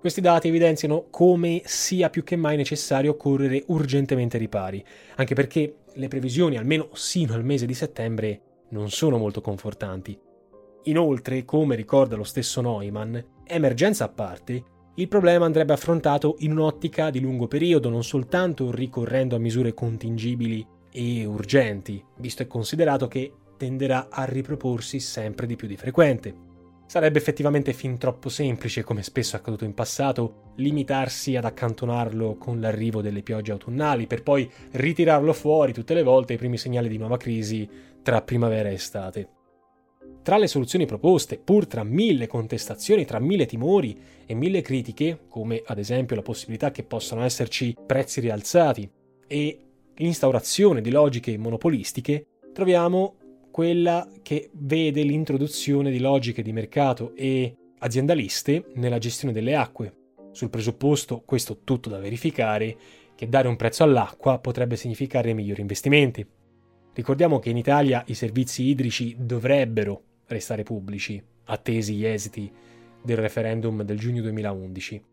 Questi 0.00 0.22
dati 0.22 0.48
evidenziano 0.48 1.08
come 1.10 1.60
sia 1.66 2.08
più 2.08 2.24
che 2.24 2.36
mai 2.36 2.56
necessario 2.56 3.14
correre 3.14 3.62
urgentemente 3.66 4.38
ripari, 4.38 4.82
anche 5.16 5.34
perché 5.34 5.80
le 5.92 6.08
previsioni, 6.08 6.56
almeno 6.56 6.88
sino 6.94 7.34
al 7.34 7.44
mese 7.44 7.66
di 7.66 7.74
settembre, 7.74 8.40
non 8.70 8.88
sono 8.88 9.18
molto 9.18 9.42
confortanti. 9.42 10.18
Inoltre, 10.84 11.44
come 11.44 11.76
ricorda 11.76 12.16
lo 12.16 12.24
stesso 12.24 12.62
Neumann, 12.62 13.18
emergenza 13.44 14.04
a 14.04 14.08
parte, 14.08 14.64
il 14.96 15.08
problema 15.08 15.44
andrebbe 15.44 15.72
affrontato 15.72 16.36
in 16.38 16.52
un'ottica 16.52 17.10
di 17.10 17.18
lungo 17.18 17.48
periodo, 17.48 17.88
non 17.88 18.04
soltanto 18.04 18.70
ricorrendo 18.70 19.34
a 19.34 19.40
misure 19.40 19.74
contingibili 19.74 20.64
e 20.92 21.24
urgenti, 21.24 22.02
visto 22.18 22.42
e 22.42 22.46
considerato 22.46 23.08
che 23.08 23.32
tenderà 23.56 24.06
a 24.08 24.24
riproporsi 24.24 25.00
sempre 25.00 25.46
di 25.46 25.56
più 25.56 25.66
di 25.66 25.76
frequente. 25.76 26.52
Sarebbe 26.86 27.18
effettivamente 27.18 27.72
fin 27.72 27.98
troppo 27.98 28.28
semplice, 28.28 28.84
come 28.84 29.02
spesso 29.02 29.34
è 29.34 29.40
accaduto 29.40 29.64
in 29.64 29.74
passato, 29.74 30.52
limitarsi 30.56 31.34
ad 31.34 31.44
accantonarlo 31.44 32.36
con 32.36 32.60
l'arrivo 32.60 33.02
delle 33.02 33.22
piogge 33.22 33.50
autunnali, 33.50 34.06
per 34.06 34.22
poi 34.22 34.48
ritirarlo 34.72 35.32
fuori 35.32 35.72
tutte 35.72 35.94
le 35.94 36.04
volte 36.04 36.34
ai 36.34 36.38
primi 36.38 36.56
segnali 36.56 36.88
di 36.88 36.98
nuova 36.98 37.16
crisi 37.16 37.68
tra 38.00 38.22
primavera 38.22 38.68
e 38.68 38.74
estate. 38.74 39.28
Tra 40.24 40.38
le 40.38 40.46
soluzioni 40.46 40.86
proposte, 40.86 41.36
pur 41.36 41.66
tra 41.66 41.84
mille 41.84 42.26
contestazioni, 42.26 43.04
tra 43.04 43.18
mille 43.18 43.44
timori 43.44 43.94
e 44.24 44.32
mille 44.32 44.62
critiche, 44.62 45.26
come 45.28 45.62
ad 45.66 45.78
esempio 45.78 46.16
la 46.16 46.22
possibilità 46.22 46.70
che 46.70 46.82
possano 46.82 47.22
esserci 47.24 47.76
prezzi 47.84 48.20
rialzati 48.20 48.90
e 49.26 49.58
l'instaurazione 49.96 50.80
di 50.80 50.90
logiche 50.90 51.36
monopolistiche, 51.36 52.24
troviamo 52.54 53.16
quella 53.50 54.08
che 54.22 54.48
vede 54.54 55.02
l'introduzione 55.02 55.90
di 55.90 55.98
logiche 55.98 56.40
di 56.40 56.54
mercato 56.54 57.14
e 57.14 57.54
aziendaliste 57.80 58.68
nella 58.76 58.96
gestione 58.96 59.34
delle 59.34 59.54
acque, 59.54 59.94
sul 60.32 60.48
presupposto, 60.48 61.20
questo 61.26 61.58
tutto 61.64 61.90
da 61.90 61.98
verificare, 61.98 62.74
che 63.14 63.28
dare 63.28 63.46
un 63.46 63.56
prezzo 63.56 63.82
all'acqua 63.82 64.38
potrebbe 64.38 64.76
significare 64.76 65.34
migliori 65.34 65.60
investimenti. 65.60 66.26
Ricordiamo 66.94 67.40
che 67.40 67.50
in 67.50 67.58
Italia 67.58 68.02
i 68.06 68.14
servizi 68.14 68.62
idrici 68.62 69.16
dovrebbero 69.18 70.02
restare 70.26 70.62
pubblici, 70.62 71.22
attesi 71.44 71.94
gli 71.94 72.04
esiti 72.04 72.50
del 73.02 73.16
referendum 73.16 73.82
del 73.82 73.98
giugno 73.98 74.22
2011. 74.22 75.04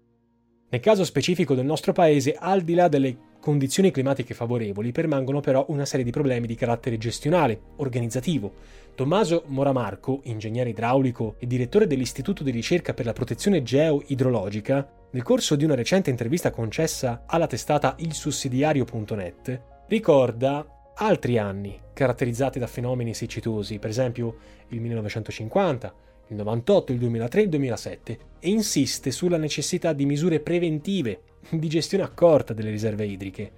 Nel 0.70 0.80
caso 0.80 1.04
specifico 1.04 1.54
del 1.54 1.66
nostro 1.66 1.92
paese, 1.92 2.34
al 2.34 2.62
di 2.62 2.74
là 2.74 2.88
delle 2.88 3.18
condizioni 3.42 3.92
climatiche 3.92 4.34
favorevoli, 4.34 4.94
permangono 4.94 5.42
però 5.42 5.66
una 5.68 5.84
serie 5.84 6.06
di 6.06 6.12
problemi 6.12 6.48
di 6.48 6.56
carattere 6.56 6.98
gestionale, 6.98 7.60
organizzativo. 7.78 8.80
Tommaso 8.96 9.44
Moramarco, 9.48 10.22
ingegnere 10.24 10.70
idraulico 10.70 11.36
e 11.40 11.48
direttore 11.48 11.88
dell'Istituto 11.88 12.44
di 12.44 12.52
ricerca 12.52 12.94
per 12.94 13.06
la 13.06 13.14
protezione 13.14 13.64
geoidrologica, 13.64 14.90
nel 15.12 15.24
corso 15.24 15.58
di 15.58 15.66
una 15.66 15.76
recente 15.76 16.10
intervista 16.10 16.52
concessa 16.52 17.24
alla 17.26 17.48
testata 17.48 17.96
ilsussidiario.net, 17.98 19.62
ricorda 19.88 20.66
altri 21.02 21.38
anni 21.38 21.80
caratterizzati 21.94 22.60
da 22.60 22.68
fenomeni 22.68 23.14
siccitosi, 23.14 23.80
per 23.80 23.90
esempio 23.90 24.38
il 24.70 24.82
1950, 24.82 25.94
il 26.28 26.36
98, 26.36 26.92
il 26.92 27.00
2003 27.00 27.40
e 27.40 27.44
il 27.44 27.50
2007, 27.50 28.20
e 28.40 28.50
insiste 28.50 29.12
sulla 29.12 29.38
necessità 29.38 29.94
di 29.94 30.06
misure 30.06 30.40
preventive 30.40 31.22
di 31.50 31.68
gestione 31.68 32.04
accorta 32.04 32.54
delle 32.54 32.70
riserve 32.70 33.06
idriche. 33.06 33.52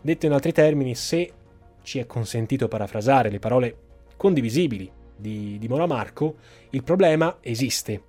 Detto 0.00 0.26
in 0.26 0.32
altri 0.32 0.52
termini, 0.52 0.94
se 0.94 1.32
ci 1.82 1.98
è 1.98 2.06
consentito 2.06 2.68
parafrasare 2.68 3.28
le 3.28 3.38
parole 3.38 3.76
condivisibili 4.16 4.90
di, 5.16 5.58
di 5.58 5.68
Mora 5.68 5.86
Marco, 5.86 6.36
il 6.70 6.82
problema 6.82 7.38
esiste 7.40 8.02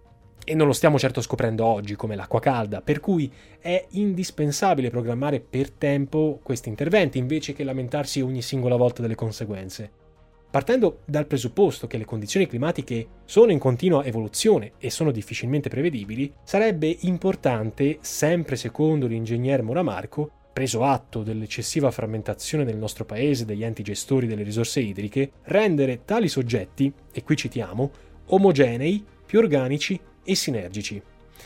e 0.45 0.55
non 0.55 0.67
lo 0.67 0.73
stiamo 0.73 0.97
certo 0.97 1.19
scoprendo 1.21 1.65
oggi 1.65 1.95
come 1.95 2.15
l'acqua 2.15 2.39
calda, 2.39 2.81
per 2.81 3.01
cui 3.01 3.29
è 3.59 3.85
indispensabile 3.91 4.89
programmare 4.89 5.41
per 5.41 5.71
tempo 5.71 6.39
questi 6.41 6.69
interventi 6.69 7.17
invece 7.17 7.51
che 7.51 7.65
lamentarsi 7.65 8.21
ogni 8.21 8.41
singola 8.41 8.77
volta 8.77 9.01
delle 9.01 9.15
conseguenze. 9.15 10.03
Partendo 10.49 10.99
dal 11.03 11.25
presupposto 11.25 11.85
che 11.85 11.97
le 11.97 12.05
condizioni 12.05 12.47
climatiche 12.47 13.07
sono 13.25 13.51
in 13.51 13.59
continua 13.59 14.05
evoluzione 14.05 14.73
e 14.79 14.89
sono 14.89 15.11
difficilmente 15.11 15.67
prevedibili, 15.67 16.31
sarebbe 16.43 16.95
importante, 17.01 17.97
sempre 17.99 18.55
secondo 18.55 19.07
l'ingegner 19.07 19.63
Moramarco, 19.63 20.31
preso 20.53 20.85
atto 20.85 21.23
dell'eccessiva 21.23 21.91
frammentazione 21.91 22.63
nel 22.63 22.77
nostro 22.77 23.03
paese 23.03 23.43
degli 23.43 23.65
enti 23.65 23.83
gestori 23.83 24.27
delle 24.27 24.43
risorse 24.43 24.79
idriche, 24.79 25.31
rendere 25.41 26.05
tali 26.05 26.29
soggetti, 26.29 26.89
e 27.11 27.23
qui 27.23 27.35
citiamo, 27.35 27.91
omogenei, 28.27 29.03
più 29.25 29.39
organici 29.39 29.99
e 30.25 30.35
sinergici. 30.35 31.01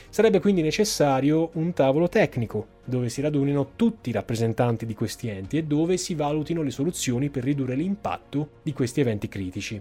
Sarebbe 0.10 0.40
quindi 0.40 0.62
necessario 0.62 1.52
un 1.54 1.74
tavolo 1.74 2.10
tecnico, 2.10 2.68
dove 2.84 3.10
si 3.10 3.22
radunino 3.22 3.72
tutti 3.76 4.10
i 4.10 4.14
rappresentanti 4.14 4.88
di 4.88 4.96
questi 4.96 5.28
enti 5.28 5.58
e 5.58 5.64
dove 5.64 5.98
si 5.98 6.16
valutino 6.16 6.64
le 6.64 6.72
soluzioni 6.72 7.30
per 7.30 7.44
ridurre 7.44 7.76
l'impatto 7.76 8.50
di 8.64 8.74
questi 8.74 9.02
eventi 9.02 9.28
critici. 9.28 9.80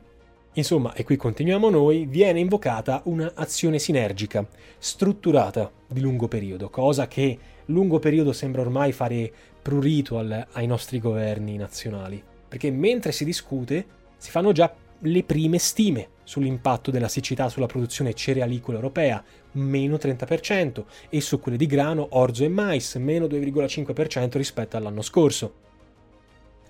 Insomma, 0.54 0.92
e 0.94 1.04
qui 1.04 1.16
continuiamo 1.16 1.70
noi, 1.70 2.06
viene 2.06 2.40
invocata 2.40 3.02
un'azione 3.04 3.78
sinergica, 3.78 4.46
strutturata 4.76 5.70
di 5.86 6.00
lungo 6.00 6.26
periodo, 6.26 6.68
cosa 6.68 7.06
che 7.06 7.38
lungo 7.66 7.98
periodo 7.98 8.32
sembra 8.32 8.62
ormai 8.62 8.92
fare 8.92 9.30
prurito 9.62 10.18
ai 10.18 10.66
nostri 10.66 10.98
governi 10.98 11.56
nazionali, 11.56 12.22
perché 12.48 12.70
mentre 12.70 13.12
si 13.12 13.24
discute 13.24 13.86
si 14.16 14.30
fanno 14.30 14.52
già 14.52 14.74
le 15.00 15.22
prime 15.22 15.58
stime 15.58 16.08
sull'impatto 16.24 16.90
della 16.90 17.08
siccità 17.08 17.48
sulla 17.48 17.66
produzione 17.66 18.14
cerealicola 18.14 18.76
europea, 18.76 19.22
meno 19.52 19.96
30%, 19.96 20.84
e 21.08 21.20
su 21.20 21.40
quelle 21.40 21.56
di 21.56 21.66
grano, 21.66 22.08
orzo 22.10 22.44
e 22.44 22.48
mais, 22.48 22.96
meno 22.96 23.26
2,5% 23.26 24.36
rispetto 24.36 24.76
all'anno 24.76 25.02
scorso. 25.02 25.66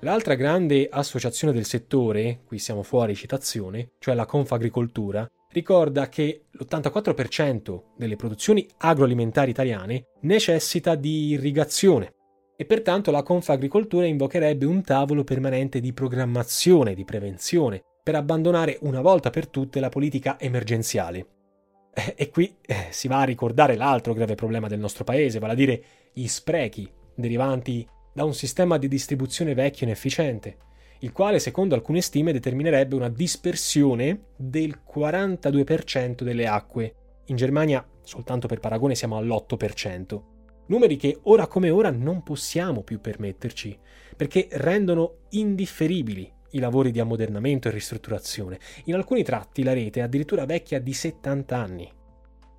L'altra 0.00 0.34
grande 0.34 0.88
associazione 0.88 1.52
del 1.52 1.64
settore, 1.64 2.42
qui 2.46 2.60
siamo 2.60 2.84
fuori 2.84 3.16
citazione, 3.16 3.90
cioè 3.98 4.14
la 4.14 4.26
Confagricoltura, 4.26 5.28
ricorda 5.50 6.08
che 6.08 6.44
l'84% 6.50 7.82
delle 7.96 8.14
produzioni 8.14 8.64
agroalimentari 8.76 9.50
italiane 9.50 10.04
necessita 10.20 10.94
di 10.94 11.30
irrigazione 11.30 12.12
e 12.56 12.64
pertanto 12.64 13.10
la 13.10 13.22
Confagricoltura 13.22 14.06
invocherebbe 14.06 14.66
un 14.66 14.82
tavolo 14.82 15.24
permanente 15.24 15.80
di 15.80 15.92
programmazione, 15.92 16.94
di 16.94 17.04
prevenzione, 17.04 17.82
per 18.08 18.16
abbandonare 18.16 18.78
una 18.80 19.02
volta 19.02 19.28
per 19.28 19.48
tutte 19.48 19.80
la 19.80 19.90
politica 19.90 20.40
emergenziale. 20.40 21.26
Eh, 21.92 22.14
e 22.16 22.30
qui 22.30 22.56
eh, 22.62 22.86
si 22.88 23.06
va 23.06 23.20
a 23.20 23.24
ricordare 23.24 23.76
l'altro 23.76 24.14
grave 24.14 24.34
problema 24.34 24.66
del 24.66 24.78
nostro 24.78 25.04
paese, 25.04 25.38
vale 25.38 25.52
a 25.52 25.56
dire 25.56 25.82
gli 26.14 26.26
sprechi 26.26 26.90
derivanti 27.14 27.86
da 28.14 28.24
un 28.24 28.32
sistema 28.32 28.78
di 28.78 28.88
distribuzione 28.88 29.52
vecchio 29.52 29.82
e 29.82 29.90
inefficiente, 29.90 30.56
il 31.00 31.12
quale 31.12 31.38
secondo 31.38 31.74
alcune 31.74 32.00
stime 32.00 32.32
determinerebbe 32.32 32.94
una 32.94 33.10
dispersione 33.10 34.28
del 34.38 34.80
42% 34.90 36.22
delle 36.22 36.46
acque. 36.46 36.94
In 37.26 37.36
Germania, 37.36 37.86
soltanto 38.00 38.48
per 38.48 38.58
paragone, 38.58 38.94
siamo 38.94 39.18
all'8%. 39.18 40.22
Numeri 40.68 40.96
che 40.96 41.18
ora 41.24 41.46
come 41.46 41.68
ora 41.68 41.90
non 41.90 42.22
possiamo 42.22 42.82
più 42.82 43.02
permetterci, 43.02 43.78
perché 44.16 44.48
rendono 44.52 45.26
indifferibili 45.32 46.36
i 46.50 46.58
lavori 46.58 46.90
di 46.90 47.00
ammodernamento 47.00 47.68
e 47.68 47.72
ristrutturazione. 47.72 48.58
In 48.84 48.94
alcuni 48.94 49.22
tratti 49.22 49.62
la 49.62 49.72
rete 49.72 50.00
è 50.00 50.02
addirittura 50.02 50.46
vecchia 50.46 50.80
di 50.80 50.92
70 50.92 51.56
anni. 51.56 51.92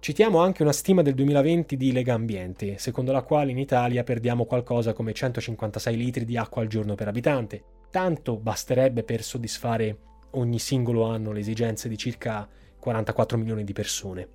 Citiamo 0.01 0.39
anche 0.39 0.61
una 0.61 0.71
stima 0.71 1.01
del 1.01 1.13
2020 1.13 1.75
di 1.75 1.91
Lega 1.91 2.13
Ambiente, 2.13 2.77
secondo 2.77 3.11
la 3.11 3.21
quale 3.21 3.51
in 3.51 3.57
Italia 3.57 4.03
perdiamo 4.03 4.45
qualcosa 4.45 4.93
come 4.93 5.13
156 5.13 5.97
litri 5.97 6.23
di 6.23 6.37
acqua 6.37 6.61
al 6.61 6.69
giorno 6.69 6.95
per 6.95 7.09
abitante. 7.09 7.63
Tanto 7.91 8.37
basterebbe 8.37 9.03
per 9.03 9.23
soddisfare 9.23 9.97
ogni 10.31 10.59
singolo 10.59 11.03
anno 11.03 11.31
le 11.31 11.39
esigenze 11.39 11.89
di 11.89 11.97
circa 11.97 12.47
44 12.79 13.37
milioni 13.37 13.65
di 13.65 13.73
persone. 13.73 14.27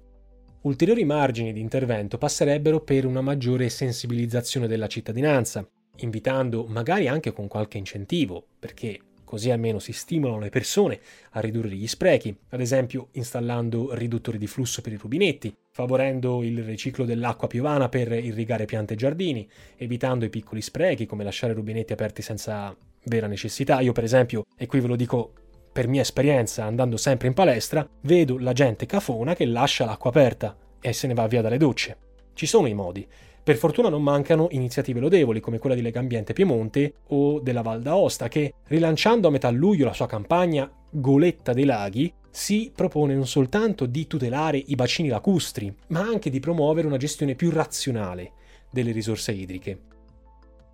Ulteriori 0.62 1.04
margini 1.04 1.52
di 1.52 1.60
intervento 1.60 2.18
passerebbero 2.18 2.80
per 2.80 3.06
una 3.06 3.20
maggiore 3.20 3.68
sensibilizzazione 3.68 4.66
della 4.66 4.86
cittadinanza, 4.86 5.66
invitando 5.96 6.66
magari 6.66 7.08
anche 7.08 7.32
con 7.32 7.48
qualche 7.48 7.78
incentivo, 7.78 8.46
perché 8.58 8.98
così 9.34 9.50
almeno 9.50 9.80
si 9.80 9.92
stimolano 9.92 10.38
le 10.38 10.48
persone 10.48 11.00
a 11.30 11.40
ridurre 11.40 11.70
gli 11.70 11.88
sprechi, 11.88 12.32
ad 12.50 12.60
esempio 12.60 13.08
installando 13.14 13.92
riduttori 13.92 14.38
di 14.38 14.46
flusso 14.46 14.80
per 14.80 14.92
i 14.92 14.96
rubinetti, 14.96 15.52
favorendo 15.72 16.44
il 16.44 16.62
riciclo 16.62 17.04
dell'acqua 17.04 17.48
piovana 17.48 17.88
per 17.88 18.12
irrigare 18.12 18.64
piante 18.64 18.94
e 18.94 18.96
giardini, 18.96 19.48
evitando 19.76 20.24
i 20.24 20.30
piccoli 20.30 20.62
sprechi 20.62 21.04
come 21.04 21.24
lasciare 21.24 21.52
rubinetti 21.52 21.92
aperti 21.92 22.22
senza 22.22 22.72
vera 23.06 23.26
necessità. 23.26 23.80
Io 23.80 23.90
per 23.90 24.04
esempio, 24.04 24.44
e 24.56 24.66
qui 24.66 24.78
ve 24.78 24.86
lo 24.86 24.94
dico 24.94 25.32
per 25.72 25.88
mia 25.88 26.02
esperienza 26.02 26.62
andando 26.62 26.96
sempre 26.96 27.26
in 27.26 27.34
palestra, 27.34 27.84
vedo 28.02 28.38
la 28.38 28.52
gente 28.52 28.86
cafona 28.86 29.34
che 29.34 29.46
lascia 29.46 29.84
l'acqua 29.84 30.10
aperta 30.10 30.56
e 30.80 30.92
se 30.92 31.08
ne 31.08 31.14
va 31.14 31.26
via 31.26 31.42
dalle 31.42 31.58
docce. 31.58 31.96
Ci 32.34 32.46
sono 32.46 32.68
i 32.68 32.74
modi, 32.74 33.04
per 33.44 33.56
fortuna 33.58 33.90
non 33.90 34.02
mancano 34.02 34.48
iniziative 34.52 35.00
lodevoli 35.00 35.38
come 35.40 35.58
quella 35.58 35.74
di 35.74 35.82
Legambiente 35.82 36.32
Piemonte 36.32 36.94
o 37.08 37.40
della 37.40 37.60
Val 37.60 37.82
d'Aosta 37.82 38.26
che, 38.26 38.54
rilanciando 38.68 39.28
a 39.28 39.30
metà 39.30 39.50
luglio 39.50 39.84
la 39.84 39.92
sua 39.92 40.06
campagna 40.06 40.70
Goletta 40.88 41.52
dei 41.52 41.66
Laghi, 41.66 42.10
si 42.30 42.72
propone 42.74 43.14
non 43.14 43.26
soltanto 43.26 43.84
di 43.84 44.06
tutelare 44.06 44.56
i 44.56 44.74
bacini 44.74 45.08
lacustri, 45.08 45.72
ma 45.88 46.00
anche 46.00 46.30
di 46.30 46.40
promuovere 46.40 46.86
una 46.86 46.96
gestione 46.96 47.34
più 47.34 47.50
razionale 47.50 48.32
delle 48.70 48.92
risorse 48.92 49.32
idriche. 49.32 49.78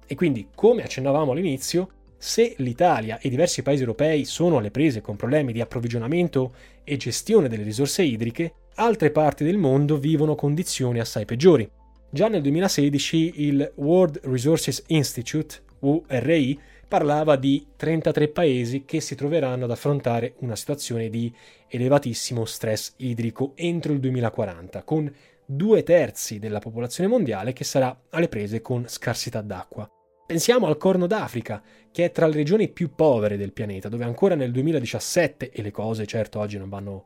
E 0.07 0.15
quindi, 0.15 0.47
come 0.55 0.85
accennavamo 0.85 1.33
all'inizio, 1.33 1.89
se 2.17 2.55
l'Italia 2.59 3.19
e 3.19 3.29
diversi 3.29 3.63
paesi 3.63 3.81
europei 3.81 4.25
sono 4.25 4.59
alle 4.59 4.71
prese 4.71 5.01
con 5.01 5.17
problemi 5.17 5.53
di 5.53 5.61
approvvigionamento 5.61 6.55
e 6.85 6.97
gestione 6.97 7.49
delle 7.49 7.65
risorse 7.65 8.05
idriche, 8.05 8.55
altre 8.77 9.11
parti 9.11 9.43
del 9.43 9.59
mondo 9.59 9.97
vivono 9.97 10.37
condizioni 10.37 11.01
assai 11.01 11.25
peggiori. 11.25 11.69
Già 12.13 12.27
nel 12.27 12.43
2016 12.43 13.35
il 13.37 13.73
World 13.77 14.19
Resources 14.25 14.83
Institute, 14.89 15.63
URI, 15.79 16.59
parlava 16.89 17.37
di 17.37 17.65
33 17.77 18.27
paesi 18.31 18.85
che 18.85 19.01
si 19.01 19.15
troveranno 19.15 19.67
ad 19.67 19.71
affrontare 19.71 20.35
una 20.39 20.57
situazione 20.57 21.09
di 21.09 21.33
elevatissimo 21.69 22.45
stress 22.45 22.95
idrico 22.97 23.53
entro 23.55 23.93
il 23.93 24.01
2040, 24.01 24.83
con 24.83 25.15
due 25.47 25.85
terzi 25.85 26.41
della 26.41 26.59
popolazione 26.59 27.09
mondiale 27.09 27.53
che 27.53 27.63
sarà 27.63 27.97
alle 28.11 28.27
prese 28.27 28.61
con 28.61 28.89
scarsità 28.89 29.41
d'acqua. 29.41 29.89
Pensiamo 30.27 30.67
al 30.67 30.79
Corno 30.79 31.07
d'Africa, 31.07 31.63
che 31.93 32.07
è 32.07 32.11
tra 32.11 32.27
le 32.27 32.35
regioni 32.35 32.69
più 32.71 32.93
povere 32.93 33.37
del 33.37 33.53
pianeta, 33.53 33.89
dove 33.89 34.03
ancora 34.03 34.35
nel 34.35 34.51
2017, 34.51 35.51
e 35.51 35.63
le 35.63 35.71
cose 35.71 36.07
certo 36.07 36.41
oggi 36.41 36.59
non 36.59 36.69
vanno 36.69 37.05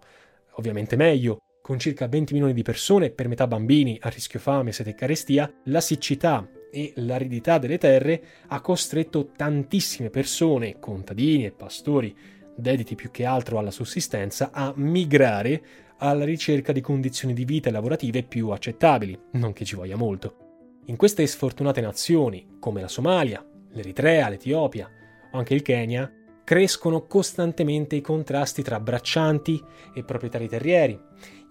ovviamente 0.52 0.96
meglio, 0.96 1.40
con 1.64 1.78
circa 1.78 2.08
20 2.08 2.34
milioni 2.34 2.52
di 2.52 2.60
persone, 2.60 3.08
per 3.08 3.26
metà 3.26 3.46
bambini, 3.46 3.98
a 4.02 4.10
rischio 4.10 4.38
fame, 4.38 4.70
sete 4.70 4.90
e 4.90 4.94
carestia, 4.94 5.50
la 5.64 5.80
siccità 5.80 6.46
e 6.70 6.92
l'aridità 6.96 7.56
delle 7.56 7.78
terre 7.78 8.22
ha 8.48 8.60
costretto 8.60 9.30
tantissime 9.34 10.10
persone, 10.10 10.78
contadini 10.78 11.46
e 11.46 11.52
pastori, 11.52 12.14
dediti 12.54 12.94
più 12.94 13.10
che 13.10 13.24
altro 13.24 13.58
alla 13.58 13.70
sussistenza, 13.70 14.50
a 14.52 14.74
migrare 14.76 15.62
alla 15.96 16.26
ricerca 16.26 16.70
di 16.70 16.82
condizioni 16.82 17.32
di 17.32 17.46
vita 17.46 17.70
e 17.70 17.72
lavorative 17.72 18.24
più 18.24 18.50
accettabili, 18.50 19.18
non 19.32 19.54
che 19.54 19.64
ci 19.64 19.74
voglia 19.74 19.96
molto. 19.96 20.82
In 20.84 20.96
queste 20.96 21.26
sfortunate 21.26 21.80
nazioni, 21.80 22.56
come 22.60 22.82
la 22.82 22.88
Somalia, 22.88 23.42
l'Eritrea, 23.70 24.28
l'Etiopia 24.28 24.86
o 25.32 25.38
anche 25.38 25.54
il 25.54 25.62
Kenya, 25.62 26.12
crescono 26.44 27.06
costantemente 27.06 27.96
i 27.96 28.02
contrasti 28.02 28.62
tra 28.62 28.78
braccianti 28.78 29.60
e 29.94 30.04
proprietari 30.04 30.46
terrieri. 30.46 31.00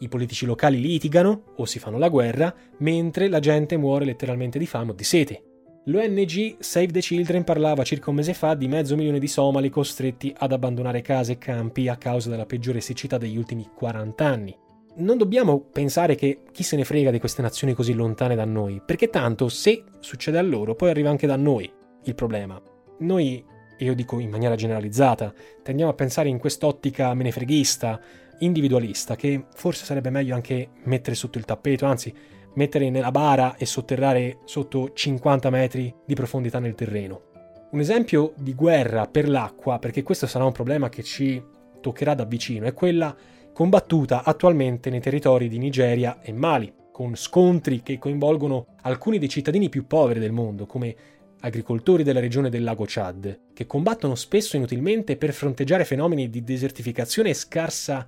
I 0.04 0.10
politici 0.10 0.46
locali 0.46 0.82
litigano 0.82 1.54
o 1.56 1.66
si 1.66 1.80
fanno 1.80 1.98
la 1.98 2.10
guerra, 2.10 2.54
mentre 2.80 3.30
la 3.30 3.39
gente 3.39 3.78
muore 3.78 4.04
letteralmente 4.04 4.60
di 4.60 4.66
fame 4.66 4.92
o 4.92 4.94
di 4.94 5.04
sete. 5.06 5.44
L'ONG 5.86 6.58
Save 6.60 6.88
the 6.88 7.00
Children 7.00 7.46
parlava 7.46 7.86
circa 7.86 8.10
un 8.10 8.18
mese 8.18 8.34
fa 8.34 8.54
di 8.54 8.68
mezzo 8.68 8.98
milione 8.98 9.18
di 9.18 9.28
somali 9.28 9.70
costretti 9.70 10.34
ad 10.38 10.52
abbandonare 10.52 11.02
case 11.02 11.34
e 11.34 11.38
campi 11.38 11.88
a 11.88 11.96
causa 11.96 12.30
della 12.30 12.46
peggiore 12.46 12.82
siccità 12.82 13.18
degli 13.18 13.38
ultimi 13.38 13.70
40 13.74 14.26
anni. 14.26 14.58
Non 14.96 15.18
dobbiamo 15.18 15.62
pensare 15.62 16.16
che 16.16 16.42
chi 16.52 16.63
se 16.63 16.76
ne 16.76 16.84
frega 16.84 17.10
di 17.10 17.20
queste 17.20 17.42
nazioni 17.42 17.74
così 17.74 17.94
lontane 17.94 18.36
da 18.36 18.46
noi, 18.46 18.82
perché 18.86 19.10
tanto 19.10 19.48
se 19.48 19.86
succede 20.02 20.38
a 20.38 20.42
loro 20.42 20.76
poi 20.76 20.89
arriva 20.89 21.12
anche 21.12 21.28
da 21.28 21.38
noi 21.38 21.72
il 22.04 22.13
problema. 22.13 22.62
Noi 23.00 23.44
e 23.78 23.86
io 23.86 23.96
dico 23.96 24.20
in 24.20 24.30
maniera 24.30 24.56
generalizzata, 24.56 25.34
tendiamo 25.62 25.92
a 25.92 25.96
pensare 25.96 26.30
in 26.30 26.38
quest'ottica 26.38 27.13
menefreghista, 27.13 28.00
individualista, 28.44 29.16
che 29.16 29.46
forse 29.56 29.86
sarebbe 29.86 30.10
meglio 30.10 30.36
anche 30.36 30.70
mettere 30.84 31.16
sotto 31.16 31.38
il 31.38 31.46
tappeto, 31.46 31.86
anzi 31.86 32.14
mettere 32.56 32.90
nella 32.90 33.12
bara 33.12 33.56
e 33.56 33.66
sotterrare 33.66 34.40
sotto 34.46 34.94
50 34.94 35.50
metri 35.50 35.94
di 36.06 36.14
profondità 36.14 36.60
nel 36.60 36.76
terreno. 36.76 37.32
Un 37.72 37.80
esempio 37.80 38.34
di 38.38 38.54
guerra 38.54 39.08
per 39.08 39.28
l'acqua, 39.28 39.80
perché 39.80 40.04
questo 40.04 40.28
sarà 40.28 40.46
un 40.46 40.52
problema 40.52 40.90
che 40.90 41.02
ci 41.02 41.42
toccherà 41.82 42.14
da 42.14 42.24
vicino 42.24 42.66
è 42.66 42.74
quella 42.74 43.16
combattuta 43.52 44.24
attualmente 44.24 44.90
nei 44.90 45.02
territori 45.02 45.48
di 45.48 45.58
Nigeria 45.58 46.22
e 46.22 46.32
Mali, 46.32 46.74
con 46.92 47.16
scontri 47.16 47.82
che 47.82 47.98
coinvolgono 47.98 48.68
alcuni 48.82 49.18
dei 49.18 49.28
cittadini 49.28 49.70
più 49.70 49.88
poveri 49.88 50.20
del 50.20 50.32
mondo, 50.32 50.66
come 50.66 50.96
agricoltori 51.40 52.04
della 52.04 52.20
regione 52.20 52.50
del 52.50 52.64
lago 52.64 52.86
Chad, 52.88 53.40
che 53.54 53.66
combattono 53.66 54.16
spesso 54.16 54.56
inutilmente 54.56 55.18
per 55.18 55.34
fronteggiare 55.34 55.86
fenomeni 55.86 56.30
di 56.30 56.44
desertificazione 56.44 57.30
e 57.30 57.34
scarsa 57.34 58.08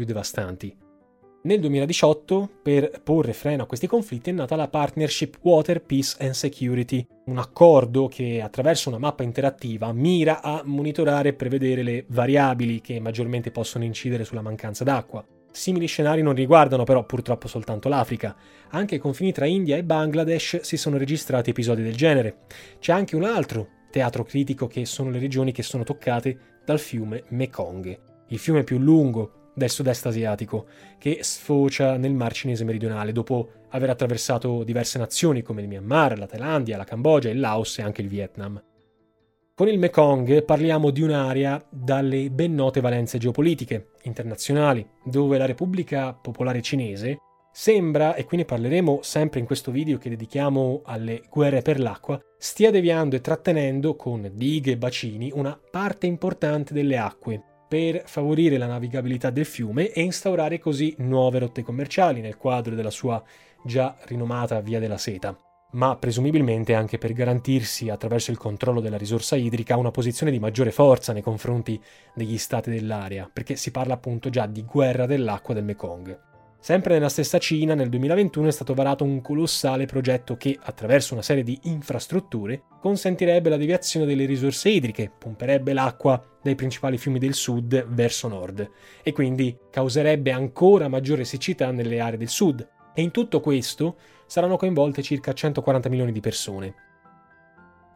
più 0.00 0.06
devastanti. 0.06 0.74
Nel 1.42 1.60
2018, 1.60 2.50
per 2.62 3.00
porre 3.02 3.32
freno 3.32 3.62
a 3.62 3.66
questi 3.66 3.86
conflitti, 3.86 4.30
è 4.30 4.32
nata 4.32 4.56
la 4.56 4.68
Partnership 4.68 5.38
Water, 5.42 5.82
Peace 5.82 6.16
and 6.20 6.32
Security, 6.32 7.06
un 7.26 7.38
accordo 7.38 8.08
che 8.08 8.42
attraverso 8.42 8.88
una 8.88 8.98
mappa 8.98 9.22
interattiva 9.22 9.92
mira 9.92 10.42
a 10.42 10.62
monitorare 10.64 11.30
e 11.30 11.34
prevedere 11.34 11.82
le 11.82 12.04
variabili 12.08 12.80
che 12.80 13.00
maggiormente 13.00 13.50
possono 13.50 13.84
incidere 13.84 14.24
sulla 14.24 14.42
mancanza 14.42 14.84
d'acqua. 14.84 15.24
Simili 15.50 15.86
scenari 15.86 16.22
non 16.22 16.34
riguardano 16.34 16.84
però 16.84 17.04
purtroppo 17.04 17.48
soltanto 17.48 17.88
l'Africa. 17.88 18.36
Anche 18.70 18.96
ai 18.96 19.00
confini 19.00 19.32
tra 19.32 19.46
India 19.46 19.76
e 19.76 19.84
Bangladesh 19.84 20.60
si 20.60 20.76
sono 20.76 20.96
registrati 20.96 21.50
episodi 21.50 21.82
del 21.82 21.96
genere. 21.96 22.42
C'è 22.78 22.92
anche 22.92 23.16
un 23.16 23.24
altro 23.24 23.68
teatro 23.90 24.24
critico 24.24 24.66
che 24.66 24.84
sono 24.84 25.10
le 25.10 25.18
regioni 25.18 25.52
che 25.52 25.62
sono 25.62 25.84
toccate 25.84 26.60
dal 26.64 26.78
fiume 26.78 27.24
Mekong, 27.28 27.98
il 28.28 28.38
fiume 28.38 28.62
più 28.62 28.78
lungo 28.78 29.39
del 29.54 29.70
sud-est 29.70 30.06
asiatico, 30.06 30.66
che 30.98 31.18
sfocia 31.22 31.96
nel 31.96 32.14
Mar 32.14 32.32
Cinese 32.32 32.64
meridionale 32.64 33.12
dopo 33.12 33.50
aver 33.70 33.90
attraversato 33.90 34.64
diverse 34.64 34.98
nazioni 34.98 35.42
come 35.42 35.62
il 35.62 35.68
Myanmar, 35.68 36.18
la 36.18 36.26
Thailandia, 36.26 36.76
la 36.76 36.84
Cambogia, 36.84 37.30
il 37.30 37.40
Laos 37.40 37.78
e 37.78 37.82
anche 37.82 38.02
il 38.02 38.08
Vietnam. 38.08 38.62
Con 39.54 39.68
il 39.68 39.78
Mekong 39.78 40.42
parliamo 40.44 40.90
di 40.90 41.02
un'area 41.02 41.62
dalle 41.68 42.30
ben 42.30 42.54
note 42.54 42.80
valenze 42.80 43.18
geopolitiche 43.18 43.90
internazionali, 44.04 44.88
dove 45.04 45.36
la 45.36 45.44
Repubblica 45.44 46.14
Popolare 46.14 46.62
Cinese 46.62 47.18
sembra, 47.52 48.14
e 48.14 48.24
qui 48.24 48.38
ne 48.38 48.46
parleremo 48.46 49.00
sempre 49.02 49.38
in 49.38 49.44
questo 49.44 49.70
video 49.70 49.98
che 49.98 50.08
dedichiamo 50.08 50.80
alle 50.84 51.24
guerre 51.28 51.60
per 51.60 51.78
l'acqua, 51.78 52.18
stia 52.38 52.70
deviando 52.70 53.16
e 53.16 53.20
trattenendo 53.20 53.96
con 53.96 54.30
dighe 54.32 54.72
e 54.72 54.78
bacini 54.78 55.30
una 55.34 55.60
parte 55.70 56.06
importante 56.06 56.72
delle 56.72 56.96
acque 56.96 57.42
per 57.70 58.02
favorire 58.04 58.58
la 58.58 58.66
navigabilità 58.66 59.30
del 59.30 59.44
fiume 59.44 59.92
e 59.92 60.02
instaurare 60.02 60.58
così 60.58 60.92
nuove 60.98 61.38
rotte 61.38 61.62
commerciali 61.62 62.20
nel 62.20 62.36
quadro 62.36 62.74
della 62.74 62.90
sua 62.90 63.22
già 63.64 63.96
rinomata 64.06 64.60
Via 64.60 64.80
della 64.80 64.98
Seta, 64.98 65.36
ma 65.74 65.94
presumibilmente 65.94 66.74
anche 66.74 66.98
per 66.98 67.12
garantirsi 67.12 67.88
attraverso 67.88 68.32
il 68.32 68.38
controllo 68.38 68.80
della 68.80 68.96
risorsa 68.96 69.36
idrica 69.36 69.76
una 69.76 69.92
posizione 69.92 70.32
di 70.32 70.40
maggiore 70.40 70.72
forza 70.72 71.12
nei 71.12 71.22
confronti 71.22 71.80
degli 72.12 72.38
stati 72.38 72.70
dell'area, 72.70 73.30
perché 73.32 73.54
si 73.54 73.70
parla 73.70 73.94
appunto 73.94 74.30
già 74.30 74.46
di 74.46 74.64
guerra 74.64 75.06
dell'acqua 75.06 75.54
del 75.54 75.62
Mekong. 75.62 76.29
Sempre 76.62 76.92
nella 76.92 77.08
stessa 77.08 77.38
Cina, 77.38 77.72
nel 77.74 77.88
2021 77.88 78.48
è 78.48 78.50
stato 78.50 78.74
varato 78.74 79.02
un 79.02 79.22
colossale 79.22 79.86
progetto 79.86 80.36
che, 80.36 80.58
attraverso 80.60 81.14
una 81.14 81.22
serie 81.22 81.42
di 81.42 81.58
infrastrutture, 81.62 82.64
consentirebbe 82.82 83.48
la 83.48 83.56
deviazione 83.56 84.04
delle 84.04 84.26
risorse 84.26 84.68
idriche, 84.68 85.10
pomperebbe 85.18 85.72
l'acqua 85.72 86.22
dai 86.42 86.54
principali 86.54 86.98
fiumi 86.98 87.18
del 87.18 87.32
sud 87.32 87.86
verso 87.88 88.28
nord 88.28 88.70
e 89.02 89.12
quindi 89.12 89.56
causerebbe 89.70 90.32
ancora 90.32 90.86
maggiore 90.88 91.24
siccità 91.24 91.70
nelle 91.70 91.98
aree 91.98 92.18
del 92.18 92.28
sud. 92.28 92.68
E 92.92 93.00
in 93.00 93.10
tutto 93.10 93.40
questo 93.40 93.96
saranno 94.26 94.58
coinvolte 94.58 95.00
circa 95.00 95.32
140 95.32 95.88
milioni 95.88 96.12
di 96.12 96.20
persone. 96.20 96.74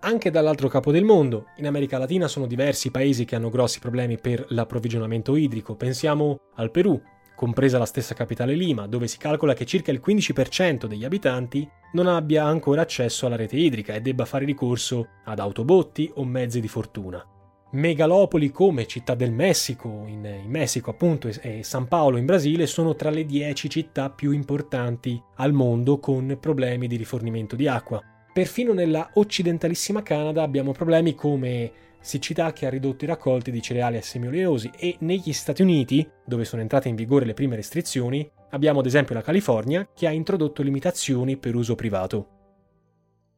Anche 0.00 0.30
dall'altro 0.30 0.68
capo 0.68 0.90
del 0.90 1.04
mondo, 1.04 1.48
in 1.56 1.66
America 1.66 1.98
Latina 1.98 2.28
sono 2.28 2.46
diversi 2.46 2.90
paesi 2.90 3.26
che 3.26 3.36
hanno 3.36 3.50
grossi 3.50 3.78
problemi 3.78 4.18
per 4.18 4.46
l'approvvigionamento 4.48 5.36
idrico. 5.36 5.76
Pensiamo 5.76 6.40
al 6.56 6.70
Perù, 6.70 7.00
compresa 7.34 7.78
la 7.78 7.86
stessa 7.86 8.14
capitale 8.14 8.54
Lima, 8.54 8.86
dove 8.86 9.08
si 9.08 9.18
calcola 9.18 9.54
che 9.54 9.66
circa 9.66 9.90
il 9.90 10.02
15% 10.04 10.86
degli 10.86 11.04
abitanti 11.04 11.68
non 11.92 12.06
abbia 12.06 12.44
ancora 12.44 12.82
accesso 12.82 13.26
alla 13.26 13.36
rete 13.36 13.56
idrica 13.56 13.94
e 13.94 14.00
debba 14.00 14.24
fare 14.24 14.44
ricorso 14.44 15.08
ad 15.24 15.38
autobotti 15.38 16.10
o 16.14 16.24
mezzi 16.24 16.60
di 16.60 16.68
fortuna. 16.68 17.24
Megalopoli 17.72 18.50
come 18.50 18.86
Città 18.86 19.14
del 19.16 19.32
Messico 19.32 20.04
in, 20.06 20.24
in 20.24 20.48
Messico 20.48 20.90
appunto 20.90 21.28
e 21.40 21.64
San 21.64 21.88
Paolo 21.88 22.18
in 22.18 22.24
Brasile 22.24 22.66
sono 22.66 22.94
tra 22.94 23.10
le 23.10 23.26
10 23.26 23.68
città 23.68 24.10
più 24.10 24.30
importanti 24.30 25.20
al 25.36 25.52
mondo 25.52 25.98
con 25.98 26.36
problemi 26.40 26.86
di 26.86 26.94
rifornimento 26.94 27.56
di 27.56 27.66
acqua. 27.66 28.00
Perfino 28.32 28.72
nella 28.72 29.10
occidentalissima 29.14 30.02
Canada 30.02 30.42
abbiamo 30.42 30.70
problemi 30.70 31.14
come 31.14 31.72
siccità 32.04 32.52
che 32.52 32.66
ha 32.66 32.70
ridotto 32.70 33.04
i 33.04 33.08
raccolti 33.08 33.50
di 33.50 33.62
cereali 33.62 33.96
e 33.96 34.02
semi 34.02 34.26
oleosi 34.26 34.70
e 34.76 34.96
negli 35.00 35.32
Stati 35.32 35.62
Uniti, 35.62 36.06
dove 36.24 36.44
sono 36.44 36.60
entrate 36.60 36.88
in 36.88 36.96
vigore 36.96 37.24
le 37.24 37.34
prime 37.34 37.56
restrizioni, 37.56 38.30
abbiamo 38.50 38.80
ad 38.80 38.86
esempio 38.86 39.14
la 39.14 39.22
California 39.22 39.88
che 39.94 40.06
ha 40.06 40.10
introdotto 40.10 40.62
limitazioni 40.62 41.38
per 41.38 41.54
uso 41.54 41.74
privato. 41.74 42.33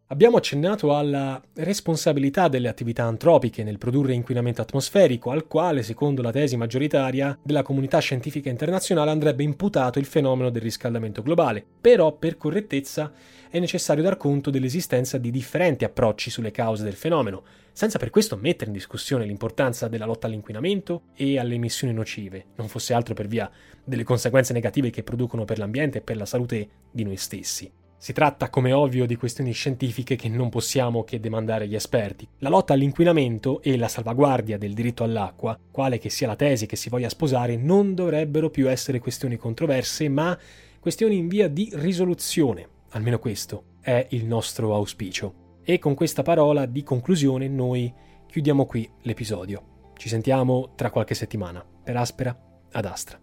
Abbiamo 0.09 0.37
accennato 0.37 0.95
alla 0.95 1.43
responsabilità 1.55 2.47
delle 2.47 2.69
attività 2.69 3.03
antropiche 3.03 3.65
nel 3.65 3.77
produrre 3.77 4.15
inquinamento 4.15 4.63
atmosferico, 4.63 5.33
al 5.33 5.49
quale, 5.49 5.83
secondo 5.83 6.23
la 6.23 6.31
tesi 6.31 6.57
maggioritaria 6.57 7.37
della 7.43 7.63
comunità 7.63 7.99
scientifica 7.99 8.49
internazionale, 8.49 9.11
andrebbe 9.11 9.43
imputato 9.43 9.99
il 9.99 10.05
fenomeno 10.05 10.51
del 10.51 10.63
riscaldamento 10.63 11.23
globale. 11.23 11.65
Però, 11.81 12.13
per 12.13 12.37
correttezza, 12.37 13.13
è 13.51 13.59
necessario 13.59 14.05
dar 14.05 14.17
conto 14.17 14.51
dell'esistenza 14.51 15.19
di 15.19 15.33
differenti 15.33 15.83
approcci 15.83 16.31
sulle 16.31 16.53
cause 16.53 16.85
del 16.85 16.95
fenomeno, 16.95 17.43
senza 17.73 17.99
per 17.99 18.11
questo 18.11 18.37
mettere 18.37 18.67
in 18.67 18.77
discussione 18.77 19.25
l'importanza 19.25 19.89
della 19.89 20.07
lotta 20.07 20.29
all'inquinamento 20.29 21.03
e 21.17 21.37
alle 21.37 21.57
emissioni 21.57 21.93
nocive, 21.93 22.45
non 22.55 22.69
fosse 22.69 22.95
altro 22.95 23.15
per 23.15 23.27
via 23.27 23.51
delle 23.83 24.05
conseguenze 24.05 24.53
negative 24.53 24.91
che 24.91 25.03
producono 25.03 25.45
per 25.45 25.59
l'ambiente 25.59 25.99
e 25.99 26.03
per 26.03 26.17
la 26.17 26.27
salute 26.27 26.69
di 26.93 27.03
noi 27.03 27.17
stessi. 27.17 27.69
Si 27.99 28.13
tratta, 28.13 28.51
come 28.51 28.73
ovvio, 28.73 29.07
di 29.07 29.17
questioni 29.17 29.53
scientifiche 29.53 30.17
che 30.17 30.29
non 30.29 30.49
possiamo 30.49 31.03
che 31.03 31.19
demandare 31.19 31.65
agli 31.65 31.75
esperti. 31.75 32.29
La 32.39 32.51
lotta 32.51 32.75
all'inquinamento 32.75 33.63
e 33.63 33.77
la 33.77 33.89
salvaguardia 33.89 34.59
del 34.59 34.75
diritto 34.75 35.03
all'acqua, 35.03 35.59
quale 35.71 35.99
che 35.99 36.11
sia 36.11 36.27
la 36.27 36.37
tesi 36.37 36.67
che 36.67 36.77
si 36.77 36.89
voglia 36.89 37.09
sposare, 37.09 37.57
non 37.57 37.95
dovrebbero 37.95 38.51
più 38.51 38.71
essere 38.71 38.99
questioni 38.99 39.37
controverse, 39.37 40.09
ma 40.09 40.39
questioni 40.79 41.17
in 41.17 41.27
via 41.27 41.49
di 41.49 41.71
risoluzione. 41.73 42.69
Almeno 42.91 43.19
questo 43.19 43.77
è 43.81 44.07
il 44.11 44.27
nostro 44.27 44.75
auspicio. 44.75 45.61
E 45.65 45.79
con 45.79 45.95
questa 45.95 46.23
parola 46.23 46.67
di 46.67 46.83
conclusione 46.83 47.49
noi 47.49 47.93
chiudiamo 48.29 48.67
qui 48.67 48.89
l'episodio. 49.03 49.91
Ci 49.97 50.09
sentiamo 50.09 50.75
tra 50.77 50.91
qualche 50.91 51.15
settimana. 51.15 51.65
Per 51.83 51.97
Aspera, 51.97 52.39
ad 52.73 52.85
Astra. 52.85 53.19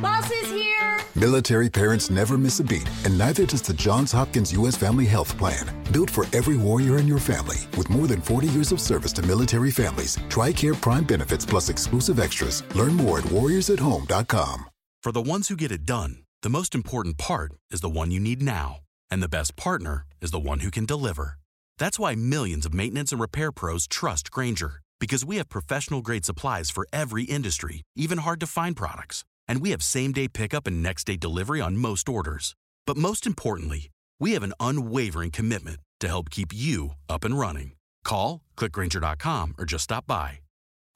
Boss 0.00 0.28
is 0.30 0.50
here! 0.52 0.91
Military 1.14 1.68
parents 1.68 2.08
never 2.08 2.38
miss 2.38 2.58
a 2.60 2.64
beat, 2.64 2.88
and 3.04 3.18
neither 3.18 3.44
does 3.44 3.60
the 3.60 3.74
Johns 3.74 4.12
Hopkins 4.12 4.50
U.S. 4.54 4.78
Family 4.78 5.04
Health 5.04 5.36
Plan. 5.36 5.66
Built 5.92 6.08
for 6.08 6.24
every 6.32 6.56
warrior 6.56 6.96
in 6.96 7.06
your 7.06 7.18
family, 7.18 7.58
with 7.76 7.90
more 7.90 8.06
than 8.06 8.22
40 8.22 8.48
years 8.48 8.72
of 8.72 8.80
service 8.80 9.12
to 9.14 9.22
military 9.22 9.70
families, 9.70 10.16
TRICARE 10.30 10.80
Prime 10.80 11.04
benefits 11.04 11.44
plus 11.44 11.68
exclusive 11.68 12.18
extras. 12.18 12.62
Learn 12.74 12.94
more 12.94 13.18
at 13.18 13.26
warriorsathome.com. 13.26 14.70
For 15.02 15.12
the 15.12 15.20
ones 15.20 15.48
who 15.48 15.56
get 15.56 15.70
it 15.70 15.84
done, 15.84 16.24
the 16.40 16.48
most 16.48 16.74
important 16.74 17.18
part 17.18 17.52
is 17.70 17.82
the 17.82 17.90
one 17.90 18.10
you 18.10 18.18
need 18.18 18.40
now. 18.40 18.78
And 19.10 19.22
the 19.22 19.28
best 19.28 19.54
partner 19.54 20.06
is 20.22 20.30
the 20.30 20.38
one 20.38 20.60
who 20.60 20.70
can 20.70 20.86
deliver. 20.86 21.34
That's 21.76 21.98
why 21.98 22.14
millions 22.14 22.64
of 22.64 22.72
maintenance 22.72 23.12
and 23.12 23.20
repair 23.20 23.52
pros 23.52 23.86
trust 23.86 24.30
Granger, 24.30 24.80
because 24.98 25.26
we 25.26 25.36
have 25.36 25.50
professional 25.50 26.00
grade 26.00 26.24
supplies 26.24 26.70
for 26.70 26.86
every 26.90 27.24
industry, 27.24 27.82
even 27.96 28.18
hard 28.18 28.40
to 28.40 28.46
find 28.46 28.74
products. 28.76 29.24
And 29.52 29.60
we 29.60 29.72
have 29.72 29.82
same 29.82 30.12
day 30.12 30.28
pickup 30.28 30.66
and 30.66 30.82
next 30.82 31.04
day 31.04 31.18
delivery 31.18 31.60
on 31.60 31.76
most 31.76 32.08
orders. 32.08 32.56
But 32.86 32.96
most 32.96 33.26
importantly, 33.26 33.90
we 34.18 34.32
have 34.32 34.42
an 34.42 34.54
unwavering 34.58 35.30
commitment 35.30 35.80
to 36.00 36.08
help 36.08 36.30
keep 36.30 36.54
you 36.54 36.94
up 37.06 37.22
and 37.22 37.38
running. 37.38 37.72
Call, 38.02 38.40
clickgranger.com, 38.56 39.56
or 39.58 39.66
just 39.66 39.84
stop 39.84 40.06
by. 40.06 40.40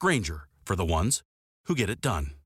Granger, 0.01 0.47
for 0.65 0.75
the 0.75 0.91
ones 0.97 1.21
who 1.65 1.75
get 1.75 1.87
it 1.87 2.01
done. 2.01 2.36